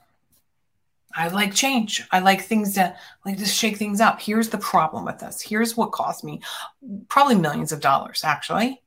I 1.17 1.29
like 1.29 1.55
change. 1.55 2.03
I 2.13 2.21
like 2.21 2.43
things 2.43 2.75
to 2.75 2.95
like 3.25 3.39
to 3.39 3.47
shake 3.47 3.79
things 3.79 4.01
up. 4.01 4.21
Here's 4.21 4.51
the 4.51 4.59
problem 4.59 5.07
with 5.07 5.19
this. 5.19 5.41
Here's 5.41 5.77
what 5.77 5.93
cost 5.93 6.23
me 6.23 6.43
probably 7.09 7.37
millions 7.37 7.73
of 7.73 7.81
dollars 7.81 8.23
actually. 8.23 8.83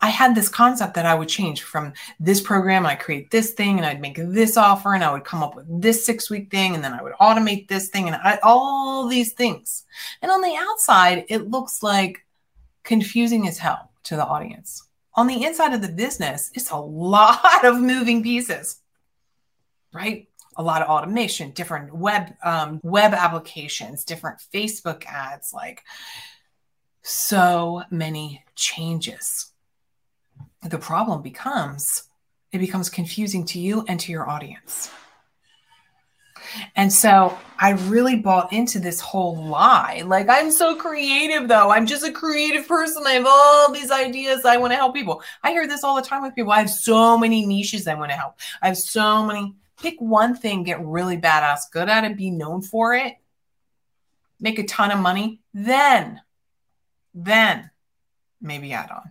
I 0.00 0.08
had 0.08 0.34
this 0.34 0.48
concept 0.48 0.94
that 0.94 1.06
I 1.06 1.14
would 1.14 1.28
change 1.28 1.62
from 1.62 1.92
this 2.18 2.40
program. 2.40 2.84
I 2.84 2.96
create 2.96 3.30
this 3.30 3.52
thing 3.52 3.78
and 3.78 3.86
I'd 3.86 4.00
make 4.00 4.16
this 4.18 4.56
offer 4.56 4.94
and 4.94 5.04
I 5.04 5.12
would 5.12 5.24
come 5.24 5.44
up 5.44 5.54
with 5.54 5.80
this 5.80 6.04
six 6.04 6.28
week 6.28 6.50
thing 6.50 6.74
and 6.74 6.82
then 6.82 6.92
I 6.92 7.00
would 7.00 7.12
automate 7.20 7.68
this 7.68 7.88
thing 7.88 8.08
and 8.08 8.16
I, 8.16 8.40
all 8.42 9.06
these 9.06 9.32
things. 9.32 9.84
And 10.20 10.32
on 10.32 10.40
the 10.40 10.56
outside, 10.58 11.26
it 11.28 11.48
looks 11.48 11.84
like 11.84 12.26
confusing 12.82 13.46
as 13.46 13.58
hell 13.58 13.92
to 14.04 14.16
the 14.16 14.26
audience. 14.26 14.88
On 15.14 15.28
the 15.28 15.44
inside 15.44 15.72
of 15.72 15.82
the 15.82 15.88
business, 15.88 16.50
it's 16.54 16.70
a 16.70 16.76
lot 16.80 17.64
of 17.64 17.78
moving 17.80 18.24
pieces, 18.24 18.80
right? 19.92 20.26
A 20.56 20.62
lot 20.62 20.82
of 20.82 20.88
automation, 20.88 21.50
different 21.50 21.94
web 21.94 22.34
um, 22.44 22.80
web 22.82 23.14
applications, 23.14 24.04
different 24.04 24.42
Facebook 24.52 25.04
ads, 25.06 25.52
like 25.52 25.82
so 27.02 27.82
many 27.90 28.44
changes 28.54 29.52
the 30.68 30.78
problem 30.78 31.22
becomes 31.22 32.04
it 32.52 32.58
becomes 32.58 32.90
confusing 32.90 33.44
to 33.46 33.58
you 33.58 33.84
and 33.88 33.98
to 34.00 34.12
your 34.12 34.28
audience. 34.28 34.90
And 36.76 36.92
so 36.92 37.38
I 37.58 37.70
really 37.70 38.16
bought 38.16 38.52
into 38.52 38.78
this 38.78 39.00
whole 39.00 39.42
lie. 39.46 40.02
Like, 40.04 40.28
I'm 40.28 40.50
so 40.50 40.76
creative, 40.76 41.48
though. 41.48 41.70
I'm 41.70 41.86
just 41.86 42.04
a 42.04 42.12
creative 42.12 42.68
person. 42.68 43.04
I 43.06 43.12
have 43.12 43.26
all 43.26 43.72
these 43.72 43.90
ideas. 43.90 44.44
I 44.44 44.58
want 44.58 44.72
to 44.72 44.76
help 44.76 44.94
people. 44.94 45.22
I 45.42 45.52
hear 45.52 45.66
this 45.66 45.82
all 45.82 45.96
the 45.96 46.02
time 46.02 46.22
with 46.22 46.34
people. 46.34 46.52
I 46.52 46.58
have 46.58 46.68
so 46.68 47.16
many 47.16 47.46
niches 47.46 47.88
I 47.88 47.94
want 47.94 48.10
to 48.10 48.16
help. 48.16 48.34
I 48.60 48.66
have 48.66 48.76
so 48.76 49.24
many. 49.24 49.54
Pick 49.82 50.00
one 50.00 50.34
thing, 50.34 50.62
get 50.62 50.84
really 50.84 51.18
badass, 51.18 51.70
good 51.70 51.88
at 51.88 52.04
it, 52.04 52.16
be 52.16 52.30
known 52.30 52.62
for 52.62 52.94
it, 52.94 53.16
make 54.40 54.58
a 54.58 54.64
ton 54.64 54.90
of 54.90 54.98
money. 55.00 55.40
Then, 55.52 56.20
then 57.12 57.70
maybe 58.40 58.72
add 58.72 58.90
on 58.90 59.10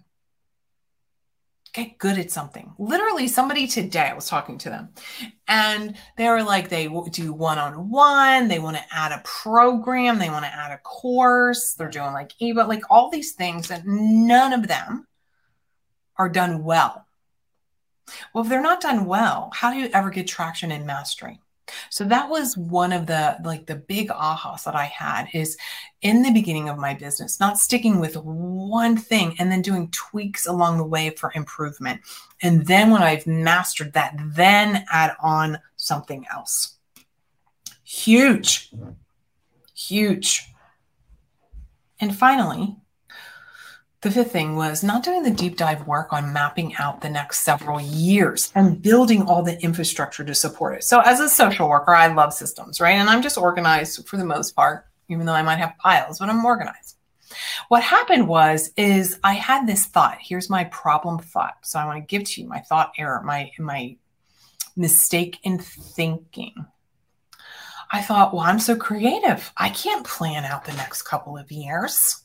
get 1.74 1.98
good 1.98 2.18
at 2.18 2.32
something. 2.32 2.74
Literally, 2.78 3.28
somebody 3.28 3.68
today, 3.68 4.10
I 4.10 4.14
was 4.14 4.28
talking 4.28 4.58
to 4.60 4.70
them, 4.70 4.90
and 5.48 5.96
they 6.18 6.28
were 6.28 6.44
like, 6.44 6.70
they 6.70 6.90
do 7.12 7.34
one 7.34 7.58
on 7.58 7.90
one, 7.90 8.48
they 8.48 8.60
want 8.60 8.78
to 8.78 8.84
add 8.92 9.12
a 9.12 9.22
program, 9.24 10.20
they 10.20 10.30
want 10.30 10.46
to 10.46 10.54
add 10.54 10.72
a 10.72 10.78
course, 10.80 11.74
they're 11.74 11.90
doing 11.90 12.14
like 12.14 12.34
ebook, 12.40 12.68
like 12.68 12.84
all 12.90 13.10
these 13.10 13.34
things, 13.34 13.72
and 13.72 14.28
none 14.28 14.54
of 14.54 14.68
them 14.68 15.08
are 16.18 16.30
done 16.30 16.64
well. 16.64 17.06
Well, 18.34 18.44
if 18.44 18.50
they're 18.50 18.62
not 18.62 18.82
done 18.82 19.06
well, 19.06 19.50
how 19.54 19.72
do 19.72 19.78
you 19.78 19.90
ever 19.94 20.10
get 20.10 20.28
traction 20.28 20.72
in 20.72 20.86
mastery? 20.86 21.40
So 21.90 22.04
that 22.06 22.30
was 22.30 22.58
one 22.58 22.92
of 22.92 23.06
the 23.06 23.38
like 23.44 23.66
the 23.66 23.76
big 23.76 24.10
ahas 24.10 24.64
that 24.64 24.76
I 24.76 24.86
had 24.86 25.28
is 25.34 25.58
in 26.02 26.22
the 26.22 26.32
beginning 26.32 26.70
of 26.70 26.78
my 26.78 26.94
business, 26.94 27.40
not 27.40 27.60
sticking 27.60 28.00
with 28.00 28.18
one 28.18 28.98
thing 28.98 29.36
and 29.40 29.52
then 29.52 29.62
doing 29.62 29.90
tweaks 29.92 30.48
along 30.48 30.78
the 30.78 30.84
way 30.84 31.12
for 31.12 31.32
improvement. 31.36 32.02
And 32.42 32.66
then 32.66 32.90
when 32.90 33.04
I've 33.04 33.28
mastered 33.28 33.94
that, 33.94 34.16
then 34.20 34.86
add 34.92 35.16
on 35.22 35.60
something 35.78 36.26
else. 36.32 36.78
Huge. 37.84 38.72
Huge. 39.76 40.50
And 42.00 42.16
finally, 42.16 42.76
the 44.02 44.10
fifth 44.10 44.32
thing 44.32 44.56
was 44.56 44.84
not 44.84 45.04
doing 45.04 45.22
the 45.22 45.30
deep 45.30 45.58
dive 45.58 45.86
work 45.86 46.12
on 46.12 46.34
mapping 46.34 46.74
out 46.76 47.02
the 47.02 47.10
next 47.10 47.42
several 47.42 47.80
years 47.80 48.52
and 48.56 48.82
building 48.82 49.24
all 49.24 49.44
the 49.44 49.62
infrastructure 49.62 50.24
to 50.24 50.34
support 50.34 50.76
it. 50.76 50.84
So, 50.84 51.02
as 51.02 51.20
a 51.20 51.30
social 51.30 51.70
worker, 51.70 51.94
I 51.94 52.08
love 52.08 52.34
systems, 52.34 52.82
right? 52.82 52.96
And 52.96 53.10
I'm 53.10 53.22
just 53.22 53.38
organized 53.38 54.08
for 54.08 54.18
the 54.18 54.26
most 54.26 54.56
part, 54.56 54.86
even 55.08 55.26
though 55.28 55.34
I 55.34 55.44
might 55.44 55.60
have 55.60 55.78
piles, 55.78 56.18
but 56.18 56.30
I'm 56.30 56.44
organized. 56.44 56.98
What 57.68 57.84
happened 57.84 58.28
was 58.28 58.72
is 58.76 59.20
I 59.24 59.34
had 59.34 59.68
this 59.68 59.86
thought. 59.86 60.18
Here's 60.20 60.50
my 60.50 60.64
problem 60.66 61.20
thought. 61.20 61.58
So 61.62 61.80
I 61.80 61.86
want 61.86 61.98
to 61.98 62.18
give 62.18 62.28
to 62.28 62.42
you 62.42 62.48
my 62.48 62.60
thought 62.60 62.94
error, 62.98 63.22
my 63.24 63.52
my 63.60 63.98
mistake 64.76 65.38
in 65.44 65.60
thinking. 65.60 66.66
I 67.92 68.02
thought, 68.02 68.34
well, 68.34 68.44
I'm 68.44 68.60
so 68.60 68.76
creative. 68.76 69.52
I 69.58 69.70
can't 69.70 70.06
plan 70.06 70.46
out 70.46 70.66
the 70.66 70.74
next 70.74 71.04
couple 71.04 71.38
of 71.38 71.52
years. 71.52 72.21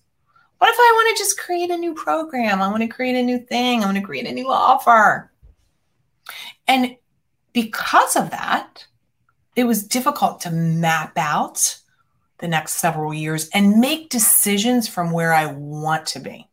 What 0.58 0.70
if 0.70 0.76
I 0.78 0.92
want 0.94 1.16
to 1.16 1.22
just 1.22 1.38
create 1.38 1.70
a 1.70 1.76
new 1.76 1.94
program? 1.94 2.62
I 2.62 2.68
want 2.68 2.82
to 2.82 2.88
create 2.88 3.16
a 3.16 3.22
new 3.22 3.38
thing. 3.38 3.82
I 3.82 3.86
want 3.86 3.98
to 3.98 4.02
create 4.02 4.26
a 4.26 4.32
new 4.32 4.50
offer. 4.50 5.30
And 6.66 6.96
because 7.52 8.16
of 8.16 8.30
that, 8.30 8.86
it 9.54 9.64
was 9.64 9.86
difficult 9.86 10.40
to 10.42 10.50
map 10.50 11.16
out 11.16 11.78
the 12.38 12.48
next 12.48 12.74
several 12.74 13.14
years 13.14 13.48
and 13.50 13.80
make 13.80 14.10
decisions 14.10 14.88
from 14.88 15.10
where 15.10 15.32
I 15.32 15.46
want 15.46 16.06
to 16.06 16.20
be. 16.20 16.48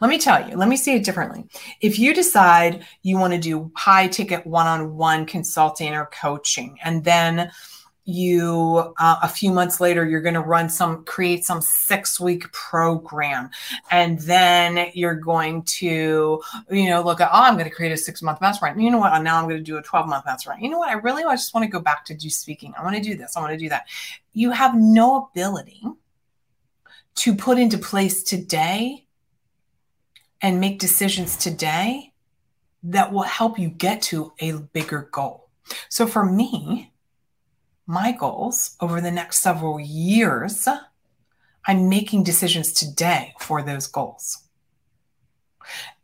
Let 0.00 0.08
me 0.08 0.18
tell 0.18 0.48
you, 0.48 0.56
let 0.56 0.68
me 0.68 0.76
say 0.76 0.96
it 0.96 1.04
differently. 1.04 1.44
If 1.80 1.98
you 1.98 2.12
decide 2.12 2.84
you 3.02 3.16
want 3.18 3.32
to 3.32 3.38
do 3.38 3.70
high 3.74 4.08
ticket 4.08 4.46
one 4.46 4.66
on 4.66 4.96
one 4.96 5.24
consulting 5.24 5.94
or 5.94 6.06
coaching, 6.06 6.78
and 6.84 7.04
then 7.04 7.50
you 8.04 8.94
uh, 8.98 9.16
a 9.22 9.28
few 9.28 9.52
months 9.52 9.80
later 9.80 10.04
you're 10.04 10.20
going 10.20 10.34
to 10.34 10.40
run 10.40 10.68
some 10.68 11.04
create 11.04 11.44
some 11.44 11.60
six 11.60 12.18
week 12.18 12.50
program. 12.52 13.50
And 13.90 14.18
then 14.20 14.90
you're 14.94 15.14
going 15.14 15.62
to 15.64 16.42
you 16.70 16.90
know 16.90 17.02
look 17.02 17.20
at 17.20 17.30
oh 17.32 17.42
i'm 17.42 17.54
going 17.54 17.68
to 17.68 17.74
create 17.74 17.92
a 17.92 17.96
six 17.96 18.22
month 18.22 18.40
mastermind 18.40 18.82
you 18.82 18.90
know 18.90 18.98
what? 18.98 19.16
Now 19.22 19.38
i'm 19.38 19.44
going 19.44 19.58
to 19.58 19.62
do 19.62 19.76
a 19.76 19.82
12 19.82 20.08
month 20.08 20.24
mastermind 20.26 20.62
you 20.62 20.70
know 20.70 20.78
what? 20.78 20.90
I 20.90 20.94
really 20.94 21.22
I 21.22 21.34
just 21.34 21.54
want 21.54 21.64
to 21.64 21.70
go 21.70 21.80
back 21.80 22.04
to 22.06 22.14
do 22.14 22.28
speaking. 22.28 22.74
I 22.78 22.82
want 22.82 22.96
to 22.96 23.02
do 23.02 23.16
this. 23.16 23.36
I 23.36 23.40
want 23.40 23.52
to 23.52 23.58
do 23.58 23.68
that. 23.68 23.86
You 24.32 24.50
have 24.50 24.74
no 24.74 25.28
ability 25.32 25.82
to 27.14 27.34
put 27.34 27.58
into 27.58 27.78
place 27.78 28.22
today 28.22 29.06
and 30.40 30.60
make 30.60 30.78
decisions 30.78 31.36
today 31.36 32.12
that 32.82 33.12
will 33.12 33.22
help 33.22 33.58
you 33.58 33.68
get 33.68 34.02
to 34.02 34.32
a 34.40 34.52
bigger 34.52 35.08
goal. 35.12 35.48
So 35.88 36.06
for 36.06 36.24
me 36.24 36.91
my 37.92 38.10
goals 38.10 38.74
over 38.80 39.02
the 39.02 39.10
next 39.10 39.40
several 39.40 39.78
years, 39.78 40.66
I'm 41.66 41.90
making 41.90 42.24
decisions 42.24 42.72
today 42.72 43.34
for 43.38 43.62
those 43.62 43.86
goals. 43.86 44.44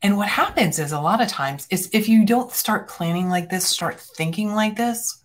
And 0.02 0.18
what 0.18 0.28
happens 0.28 0.78
is 0.78 0.92
a 0.92 1.00
lot 1.00 1.22
of 1.22 1.28
times 1.28 1.66
is 1.70 1.88
if 1.94 2.06
you 2.06 2.26
don't 2.26 2.52
start 2.52 2.88
planning 2.88 3.30
like 3.30 3.48
this, 3.48 3.66
start 3.66 3.98
thinking 3.98 4.54
like 4.54 4.76
this, 4.76 5.22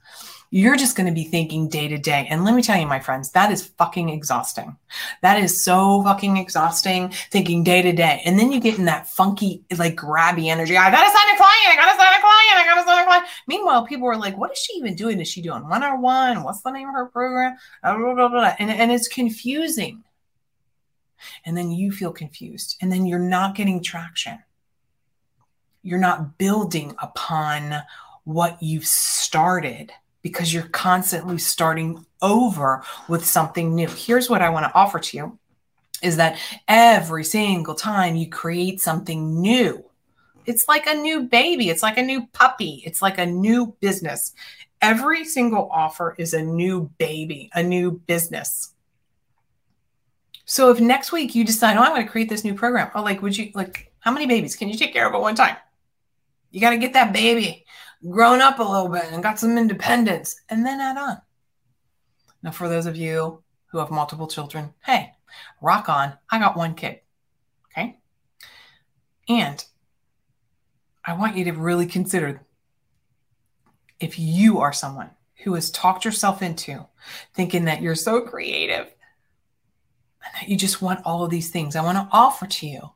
you're 0.53 0.75
just 0.75 0.95
going 0.95 1.07
to 1.07 1.11
be 1.11 1.23
thinking 1.23 1.67
day 1.67 1.87
to 1.87 1.97
day. 1.97 2.27
And 2.29 2.45
let 2.45 2.53
me 2.53 2.61
tell 2.61 2.79
you, 2.79 2.85
my 2.85 2.99
friends, 2.99 3.31
that 3.31 3.51
is 3.51 3.65
fucking 3.65 4.09
exhausting. 4.09 4.77
That 5.23 5.41
is 5.41 5.63
so 5.63 6.03
fucking 6.03 6.37
exhausting 6.37 7.09
thinking 7.31 7.63
day 7.63 7.81
to 7.81 7.91
day. 7.91 8.21
And 8.23 8.37
then 8.37 8.51
you 8.51 8.59
get 8.59 8.77
in 8.77 8.85
that 8.85 9.09
funky, 9.09 9.63
like 9.75 9.95
grabby 9.95 10.49
energy. 10.49 10.77
I 10.77 10.91
got 10.91 11.03
to 11.03 11.09
sign 11.09 11.33
a 11.33 11.37
client. 11.37 11.69
I 11.69 11.75
got 11.75 11.91
to 11.91 11.97
sign 11.97 12.13
a 12.13 12.21
client. 12.21 12.53
I 12.53 12.65
got 12.69 12.81
to 12.81 12.87
sign 12.87 13.01
a 13.01 13.05
client. 13.05 13.25
Meanwhile, 13.47 13.87
people 13.87 14.07
are 14.07 14.15
like, 14.15 14.37
what 14.37 14.51
is 14.51 14.59
she 14.59 14.73
even 14.73 14.95
doing? 14.95 15.19
Is 15.19 15.27
she 15.27 15.41
doing 15.41 15.67
one 15.67 15.83
on 15.83 16.03
one? 16.03 16.43
What's 16.43 16.61
the 16.61 16.69
name 16.69 16.87
of 16.87 16.93
her 16.93 17.07
program? 17.07 17.57
Blah, 17.81 18.13
blah, 18.13 18.27
blah. 18.27 18.53
And, 18.59 18.69
and 18.69 18.91
it's 18.91 19.07
confusing. 19.07 20.03
And 21.45 21.57
then 21.57 21.71
you 21.71 21.91
feel 21.91 22.11
confused. 22.11 22.77
And 22.79 22.91
then 22.91 23.07
you're 23.07 23.17
not 23.17 23.55
getting 23.55 23.81
traction. 23.81 24.37
You're 25.81 25.97
not 25.97 26.37
building 26.37 26.93
upon 27.01 27.81
what 28.23 28.61
you've 28.61 28.85
started 28.85 29.91
because 30.23 30.53
you're 30.53 30.63
constantly 30.63 31.37
starting 31.37 32.03
over 32.21 32.83
with 33.07 33.25
something 33.25 33.75
new. 33.75 33.87
Here's 33.87 34.29
what 34.29 34.41
I 34.41 34.49
want 34.49 34.65
to 34.65 34.73
offer 34.73 34.97
to 34.97 35.17
you 35.17 35.39
is 36.01 36.17
that 36.17 36.37
every 36.67 37.23
single 37.23 37.75
time 37.75 38.15
you 38.15 38.27
create 38.27 38.81
something 38.81 39.39
new, 39.39 39.85
it's 40.45 40.67
like 40.67 40.87
a 40.87 40.95
new 40.95 41.23
baby, 41.23 41.69
it's 41.69 41.83
like 41.83 41.97
a 41.97 42.01
new 42.01 42.25
puppy, 42.27 42.81
it's 42.85 43.01
like 43.01 43.17
a 43.17 43.25
new 43.25 43.75
business. 43.79 44.33
Every 44.81 45.23
single 45.23 45.69
offer 45.71 46.15
is 46.17 46.33
a 46.33 46.41
new 46.41 46.89
baby, 46.97 47.49
a 47.53 47.63
new 47.63 47.91
business. 47.91 48.73
So 50.45 50.71
if 50.71 50.81
next 50.81 51.13
week 51.13 51.35
you 51.35 51.45
decide, 51.45 51.77
oh, 51.77 51.81
I'm 51.81 51.91
going 51.91 52.05
to 52.05 52.11
create 52.11 52.27
this 52.27 52.43
new 52.43 52.53
program, 52.53 52.91
oh, 52.95 53.01
like, 53.01 53.21
would 53.21 53.37
you, 53.37 53.51
like, 53.53 53.93
how 53.99 54.11
many 54.11 54.25
babies 54.25 54.57
can 54.57 54.67
you 54.67 54.77
take 54.77 54.91
care 54.91 55.07
of 55.07 55.13
at 55.13 55.21
one 55.21 55.35
time? 55.35 55.55
You 56.51 56.59
got 56.59 56.71
to 56.71 56.77
get 56.77 56.93
that 56.93 57.13
baby 57.13 57.65
grown 58.09 58.41
up 58.41 58.59
a 58.59 58.63
little 58.63 58.89
bit 58.89 59.05
and 59.11 59.23
got 59.23 59.39
some 59.39 59.57
independence, 59.57 60.41
and 60.49 60.65
then 60.65 60.79
add 60.79 60.97
on. 60.97 61.17
Now, 62.41 62.51
for 62.51 62.67
those 62.67 62.85
of 62.85 62.97
you 62.97 63.41
who 63.67 63.77
have 63.79 63.91
multiple 63.91 64.27
children, 64.27 64.73
hey, 64.85 65.13
rock 65.61 65.89
on. 65.89 66.13
I 66.29 66.39
got 66.39 66.57
one 66.57 66.75
kid. 66.75 66.99
Okay. 67.71 67.97
And 69.27 69.63
I 71.05 71.13
want 71.13 71.37
you 71.37 71.45
to 71.45 71.53
really 71.53 71.85
consider 71.85 72.41
if 73.99 74.19
you 74.19 74.59
are 74.59 74.73
someone 74.73 75.11
who 75.43 75.53
has 75.53 75.71
talked 75.71 76.05
yourself 76.05 76.41
into 76.41 76.85
thinking 77.33 77.65
that 77.65 77.81
you're 77.81 77.95
so 77.95 78.21
creative 78.21 78.93
and 80.25 80.33
that 80.35 80.49
you 80.49 80.55
just 80.55 80.81
want 80.81 81.05
all 81.05 81.23
of 81.23 81.31
these 81.31 81.49
things, 81.49 81.75
I 81.75 81.83
want 81.83 81.97
to 81.97 82.15
offer 82.15 82.45
to 82.45 82.67
you. 82.67 82.91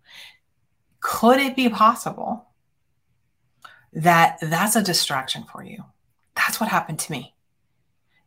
Could 1.00 1.40
it 1.40 1.56
be 1.56 1.70
possible 1.70 2.47
that 3.94 4.38
that's 4.42 4.76
a 4.76 4.84
distraction 4.84 5.46
for 5.52 5.64
you. 5.64 5.84
That's 6.36 6.60
what 6.60 6.70
happened 6.70 7.00
to 7.00 7.12
me. 7.12 7.34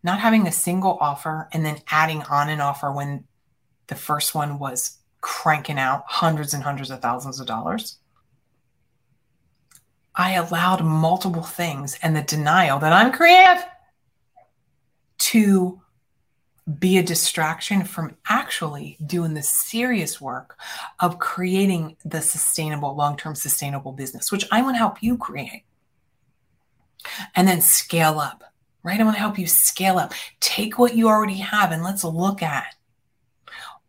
Not 0.02 0.20
having 0.20 0.46
a 0.46 0.52
single 0.52 0.96
offer 1.00 1.48
and 1.52 1.64
then 1.64 1.82
adding 1.90 2.22
on 2.22 2.48
an 2.48 2.60
offer 2.60 2.90
when 2.90 3.24
the 3.86 3.94
first 3.94 4.34
one 4.34 4.58
was 4.58 4.98
cranking 5.20 5.78
out 5.78 6.04
hundreds 6.06 6.54
and 6.54 6.62
hundreds 6.62 6.90
of 6.90 7.02
thousands 7.02 7.40
of 7.40 7.46
dollars. 7.46 7.98
I 10.14 10.32
allowed 10.32 10.84
multiple 10.84 11.42
things 11.42 11.98
and 12.02 12.16
the 12.16 12.22
denial 12.22 12.78
that 12.80 12.92
I'm 12.92 13.12
creative 13.12 13.64
to 15.18 15.80
be 16.78 16.98
a 16.98 17.02
distraction 17.02 17.84
from 17.84 18.16
actually 18.28 18.96
doing 19.04 19.34
the 19.34 19.42
serious 19.42 20.20
work 20.20 20.58
of 21.00 21.18
creating 21.18 21.96
the 22.04 22.20
sustainable, 22.20 22.94
long 22.94 23.16
term 23.16 23.34
sustainable 23.34 23.92
business, 23.92 24.30
which 24.30 24.46
I 24.52 24.62
want 24.62 24.74
to 24.74 24.78
help 24.78 25.02
you 25.02 25.16
create. 25.16 25.64
And 27.34 27.48
then 27.48 27.62
scale 27.62 28.20
up, 28.20 28.44
right? 28.82 29.00
I 29.00 29.04
want 29.04 29.16
to 29.16 29.20
help 29.20 29.38
you 29.38 29.46
scale 29.46 29.98
up. 29.98 30.12
Take 30.38 30.78
what 30.78 30.94
you 30.94 31.08
already 31.08 31.38
have 31.38 31.72
and 31.72 31.82
let's 31.82 32.04
look 32.04 32.42
at 32.42 32.74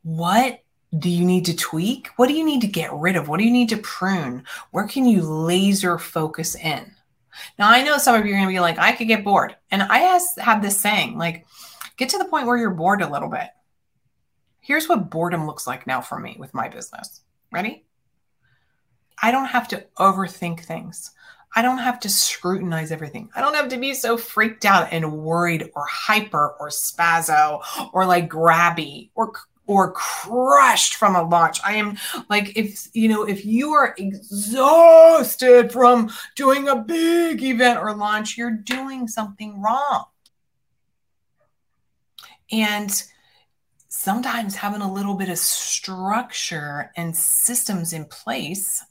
what 0.04 0.64
do 0.98 1.10
you 1.10 1.26
need 1.26 1.46
to 1.46 1.56
tweak? 1.56 2.10
What 2.16 2.28
do 2.28 2.34
you 2.34 2.44
need 2.44 2.62
to 2.62 2.68
get 2.68 2.94
rid 2.94 3.16
of? 3.16 3.28
What 3.28 3.40
do 3.40 3.46
you 3.46 3.52
need 3.52 3.70
to 3.70 3.78
prune? 3.78 4.44
Where 4.72 4.88
can 4.88 5.06
you 5.06 5.22
laser 5.22 5.98
focus 5.98 6.56
in? 6.56 6.92
Now, 7.58 7.70
I 7.70 7.84
know 7.84 7.98
some 7.98 8.16
of 8.16 8.26
you 8.26 8.34
are 8.34 8.38
going 8.38 8.48
to 8.48 8.54
be 8.54 8.60
like, 8.60 8.78
I 8.78 8.92
could 8.92 9.08
get 9.08 9.24
bored. 9.24 9.56
And 9.70 9.82
I 9.84 10.20
have 10.40 10.62
this 10.62 10.80
saying, 10.80 11.18
like, 11.18 11.46
Get 12.02 12.10
to 12.10 12.18
the 12.18 12.26
point 12.26 12.48
where 12.48 12.58
you're 12.58 12.72
bored 12.72 13.04
a 13.04 13.08
little 13.08 13.30
bit. 13.30 13.50
Here's 14.60 14.90
what 14.90 15.12
boredom 15.12 15.46
looks 15.46 15.68
like 15.68 15.86
now 15.86 16.02
for 16.02 16.18
me 16.20 16.36
with 16.40 16.52
my 16.52 16.68
business. 16.68 17.22
Ready? 17.52 17.86
I 19.22 19.30
don't 19.30 19.46
have 19.46 19.68
to 19.68 19.86
overthink 20.00 20.62
things. 20.62 21.12
I 21.56 21.62
don't 21.62 21.78
have 21.78 22.00
to 22.00 22.10
scrutinize 22.10 22.92
everything. 22.92 23.30
I 23.36 23.42
don't 23.42 23.54
have 23.54 23.70
to 23.70 23.78
be 23.78 23.94
so 23.94 24.18
freaked 24.18 24.66
out 24.66 24.88
and 24.92 25.14
worried 25.14 25.70
or 25.76 25.86
hyper 25.88 26.56
or 26.60 26.70
spazzo 26.70 27.62
or 27.94 28.08
like 28.08 28.28
grabby 28.28 29.12
or 29.14 29.34
or 29.68 29.92
crushed 29.92 30.96
from 30.96 31.16
a 31.16 31.22
launch. 31.22 31.60
I 31.64 31.74
am 31.74 32.00
like 32.32 32.58
if 32.58 32.88
you 32.94 33.10
know 33.10 33.28
if 33.28 33.46
you 33.46 33.74
are 33.74 33.94
exhausted 34.00 35.72
from 35.72 36.10
doing 36.36 36.68
a 36.68 36.78
big 36.78 37.44
event 37.44 37.78
or 37.78 37.96
launch, 37.96 38.40
you're 38.40 38.50
doing 38.50 39.08
something 39.08 39.62
wrong. 39.62 40.06
And 42.52 42.92
sometimes 43.88 44.56
having 44.56 44.82
a 44.82 44.92
little 44.92 45.16
bit 45.16 45.30
of 45.30 45.38
structure 45.38 46.92
and 46.96 47.16
systems 47.16 47.94
in 47.94 48.06
place 48.06 48.84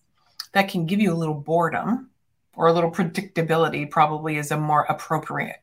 that 0.52 0.68
can 0.68 0.86
give 0.86 1.00
you 1.00 1.12
a 1.12 1.14
little 1.14 1.34
boredom 1.34 2.10
or 2.54 2.68
a 2.68 2.72
little 2.72 2.90
predictability 2.90 3.90
probably 3.90 4.36
is 4.36 4.50
a 4.50 4.56
more 4.56 4.82
appropriate 4.88 5.62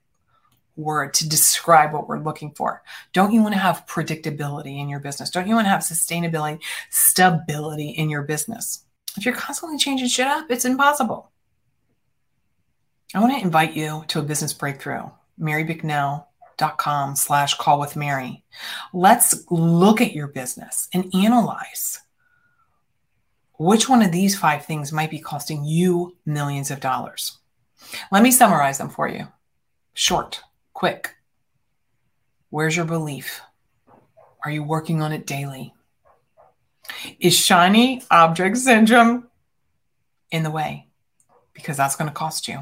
word 0.75 1.13
to 1.15 1.27
describe 1.27 1.91
what 1.91 2.07
we're 2.07 2.19
looking 2.19 2.51
for. 2.51 2.83
Don't 3.11 3.33
you 3.33 3.41
want 3.41 3.53
to 3.55 3.59
have 3.59 3.85
predictability 3.87 4.79
in 4.79 4.89
your 4.89 4.99
business? 4.99 5.29
Don't 5.29 5.47
you 5.47 5.55
want 5.55 5.65
to 5.65 5.71
have 5.71 5.81
sustainability, 5.81 6.61
stability 6.89 7.89
in 7.89 8.09
your 8.09 8.21
business? 8.21 8.83
If 9.17 9.25
you're 9.25 9.35
constantly 9.35 9.79
changing 9.79 10.07
shit 10.07 10.27
up, 10.27 10.49
it's 10.49 10.65
impossible. 10.65 11.31
I 13.15 13.19
want 13.19 13.33
to 13.33 13.41
invite 13.41 13.73
you 13.73 14.03
to 14.09 14.19
a 14.19 14.23
business 14.23 14.53
breakthrough. 14.53 15.09
Mary 15.37 15.63
Bicknell 15.63 16.29
com 16.57 17.15
slash 17.15 17.55
call 17.55 17.79
with 17.79 17.95
Mary. 17.95 18.43
Let's 18.93 19.43
look 19.49 20.01
at 20.01 20.13
your 20.13 20.27
business 20.27 20.87
and 20.93 21.13
analyze 21.13 21.99
which 23.57 23.89
one 23.89 24.01
of 24.01 24.11
these 24.11 24.37
five 24.37 24.65
things 24.65 24.91
might 24.91 25.09
be 25.09 25.19
costing 25.19 25.63
you 25.65 26.15
millions 26.25 26.71
of 26.71 26.79
dollars. 26.79 27.37
Let 28.11 28.23
me 28.23 28.31
summarize 28.31 28.77
them 28.77 28.89
for 28.89 29.07
you. 29.07 29.27
Short, 29.93 30.41
quick. 30.73 31.15
Where's 32.49 32.75
your 32.75 32.85
belief? 32.85 33.41
Are 34.43 34.51
you 34.51 34.63
working 34.63 35.01
on 35.01 35.11
it 35.11 35.25
daily? 35.25 35.73
Is 37.19 37.35
shiny 37.35 38.03
object 38.09 38.57
syndrome 38.57 39.27
in 40.31 40.43
the 40.43 40.51
way? 40.51 40.87
Because 41.53 41.77
that's 41.77 41.95
going 41.95 42.09
to 42.09 42.13
cost 42.13 42.47
you. 42.47 42.59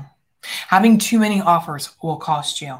Having 0.67 0.99
too 0.99 1.19
many 1.19 1.41
offers 1.41 1.89
will 2.01 2.17
cost 2.17 2.61
you. 2.61 2.79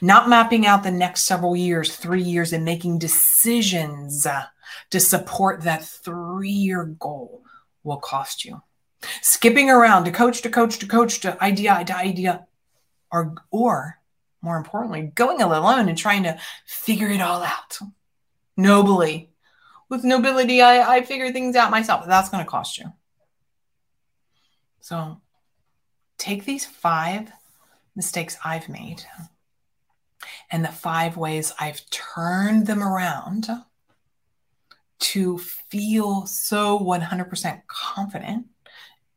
Not 0.00 0.28
mapping 0.28 0.66
out 0.66 0.82
the 0.82 0.90
next 0.90 1.24
several 1.24 1.56
years, 1.56 1.96
three 1.96 2.22
years, 2.22 2.52
and 2.52 2.64
making 2.64 2.98
decisions 2.98 4.26
uh, 4.26 4.44
to 4.90 5.00
support 5.00 5.62
that 5.62 5.84
three 5.84 6.50
year 6.50 6.84
goal 6.84 7.42
will 7.82 7.96
cost 7.96 8.44
you. 8.44 8.62
Skipping 9.20 9.68
around 9.68 10.04
to 10.04 10.12
coach 10.12 10.42
to 10.42 10.50
coach 10.50 10.78
to 10.78 10.86
coach 10.86 11.20
to 11.20 11.42
idea 11.42 11.84
to 11.84 11.96
idea, 11.96 12.46
or, 13.10 13.34
or 13.50 13.98
more 14.40 14.56
importantly, 14.56 15.12
going 15.14 15.42
alone 15.42 15.88
and 15.88 15.98
trying 15.98 16.22
to 16.22 16.38
figure 16.66 17.08
it 17.08 17.20
all 17.20 17.42
out 17.42 17.78
nobly. 18.56 19.30
With 19.88 20.04
nobility, 20.04 20.62
I, 20.62 20.96
I 20.96 21.02
figure 21.02 21.30
things 21.30 21.56
out 21.56 21.70
myself. 21.70 22.06
That's 22.06 22.30
going 22.30 22.42
to 22.42 22.50
cost 22.50 22.78
you. 22.78 22.86
So 24.80 25.20
take 26.18 26.44
these 26.44 26.64
five 26.64 27.30
mistakes 27.94 28.38
I've 28.44 28.68
made 28.68 29.04
and 30.54 30.64
the 30.64 30.68
five 30.68 31.16
ways 31.16 31.52
I've 31.58 31.82
turned 31.90 32.68
them 32.68 32.80
around 32.80 33.48
to 35.00 35.38
feel 35.38 36.26
so 36.26 36.78
100% 36.78 37.62
confident 37.66 38.46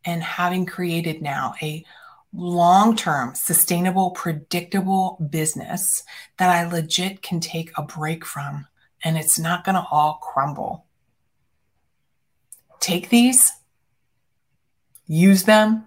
and 0.04 0.23
having 0.23 0.65
created 0.65 1.21
now 1.21 1.54
a 1.62 1.86
long 2.34 2.95
term, 2.95 3.36
sustainable, 3.36 4.10
predictable 4.10 5.23
business 5.30 6.04
that 6.38 6.50
I 6.50 6.67
legit 6.67 7.21
can 7.21 7.39
take 7.39 7.69
a 7.78 7.84
break 7.84 8.26
from 8.26 8.65
and 9.04 9.15
it's 9.15 9.38
not 9.38 9.63
going 9.63 9.76
to 9.76 9.86
all 9.91 10.15
crumble. 10.15 10.88
Take 12.80 13.10
these, 13.10 13.52
use 15.06 15.43
them. 15.43 15.86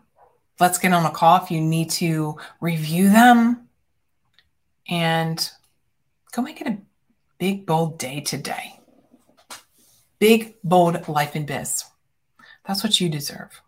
Let's 0.61 0.79
get 0.79 0.93
on 0.93 1.07
a 1.07 1.11
call 1.11 1.43
if 1.43 1.51
you 1.51 1.61
need 1.61 1.91
to 1.91 2.39
review 2.61 3.09
them 3.09 3.67
and 4.91 5.51
go 6.33 6.43
make 6.43 6.61
it 6.61 6.67
a 6.67 6.79
big, 7.39 7.65
bold 7.65 7.99
day 7.99 8.21
today. 8.21 8.81
Big, 10.19 10.57
bold 10.63 11.09
life 11.09 11.35
in 11.35 11.47
biz. 11.47 11.85
That's 12.67 12.85
what 12.85 13.01
you 13.01 13.09
deserve. 13.09 13.63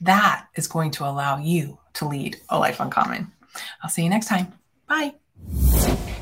That 0.00 0.48
is 0.56 0.66
going 0.66 0.90
to 0.92 1.04
allow 1.04 1.38
you 1.38 1.78
to 1.94 2.08
lead 2.08 2.38
a 2.48 2.58
life 2.58 2.80
uncommon. 2.80 3.30
I'll 3.82 3.90
see 3.90 4.02
you 4.02 4.10
next 4.10 4.26
time. 4.26 4.52
Bye. 4.88 5.14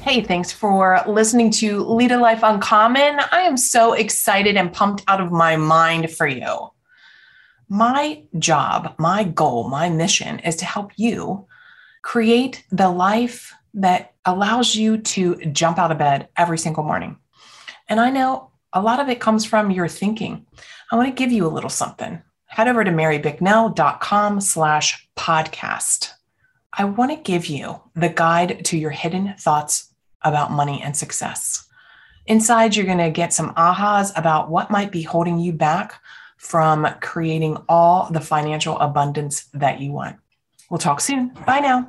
Hey, 0.02 0.22
thanks 0.22 0.50
for 0.50 1.02
listening 1.06 1.50
to 1.52 1.80
Lead 1.84 2.10
a 2.10 2.18
Life 2.18 2.40
Uncommon. 2.42 3.20
I 3.32 3.42
am 3.42 3.56
so 3.56 3.92
excited 3.92 4.56
and 4.56 4.72
pumped 4.72 5.04
out 5.06 5.20
of 5.20 5.30
my 5.30 5.56
mind 5.56 6.10
for 6.10 6.26
you. 6.26 6.70
My 7.68 8.22
job, 8.38 8.94
my 8.98 9.24
goal, 9.24 9.68
my 9.68 9.88
mission 9.88 10.40
is 10.40 10.56
to 10.56 10.64
help 10.64 10.92
you 10.96 11.46
create 12.02 12.64
the 12.70 12.88
life 12.88 13.54
that 13.74 14.14
allows 14.24 14.74
you 14.74 14.98
to 14.98 15.36
jump 15.46 15.78
out 15.78 15.92
of 15.92 15.98
bed 15.98 16.28
every 16.36 16.58
single 16.58 16.84
morning. 16.84 17.16
And 17.88 18.00
I 18.00 18.10
know 18.10 18.50
a 18.72 18.82
lot 18.82 19.00
of 19.00 19.08
it 19.08 19.20
comes 19.20 19.44
from 19.44 19.70
your 19.70 19.88
thinking. 19.88 20.46
I 20.90 20.96
want 20.96 21.08
to 21.08 21.14
give 21.14 21.32
you 21.32 21.46
a 21.46 21.48
little 21.48 21.70
something. 21.70 22.22
Head 22.46 22.68
over 22.68 22.84
to 22.84 22.90
marybicknell.com 22.90 24.40
slash 24.40 25.08
podcast. 25.16 26.10
I 26.72 26.84
want 26.84 27.10
to 27.10 27.16
give 27.16 27.46
you 27.46 27.80
the 27.94 28.08
guide 28.08 28.64
to 28.66 28.78
your 28.78 28.90
hidden 28.90 29.34
thoughts 29.38 29.92
about 30.22 30.52
money 30.52 30.82
and 30.82 30.96
success. 30.96 31.66
Inside, 32.26 32.76
you're 32.76 32.86
going 32.86 32.98
to 32.98 33.10
get 33.10 33.32
some 33.32 33.54
ahas 33.54 34.16
about 34.16 34.50
what 34.50 34.70
might 34.70 34.92
be 34.92 35.02
holding 35.02 35.38
you 35.38 35.52
back 35.52 36.00
from 36.36 36.86
creating 37.00 37.56
all 37.68 38.08
the 38.10 38.20
financial 38.20 38.78
abundance 38.78 39.44
that 39.52 39.80
you 39.80 39.92
want. 39.92 40.16
We'll 40.70 40.78
talk 40.78 41.00
soon. 41.00 41.28
Bye 41.46 41.60
now. 41.60 41.88